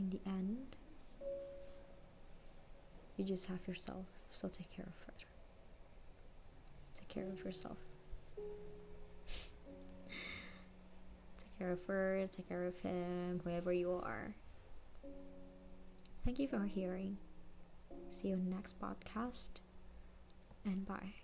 in 0.00 0.10
the 0.10 0.20
end 0.26 0.76
you 3.16 3.24
just 3.24 3.46
have 3.46 3.66
yourself 3.68 4.06
so 4.30 4.48
take 4.48 4.70
care 4.74 4.86
of 4.86 5.06
her. 5.06 5.12
Take 6.94 7.08
care 7.08 7.28
of 7.30 7.44
yourself 7.44 7.78
take 11.38 11.58
care 11.58 11.72
of 11.72 11.84
her 11.86 12.26
take 12.32 12.48
care 12.48 12.64
of 12.64 12.78
him 12.80 13.40
whoever 13.44 13.72
you 13.72 13.92
are. 13.92 14.34
Thank 16.24 16.38
you 16.38 16.48
for 16.48 16.64
hearing. 16.64 17.18
See 18.10 18.28
you 18.28 18.36
next 18.36 18.80
podcast 18.80 19.50
and 20.64 20.86
bye 20.86 21.19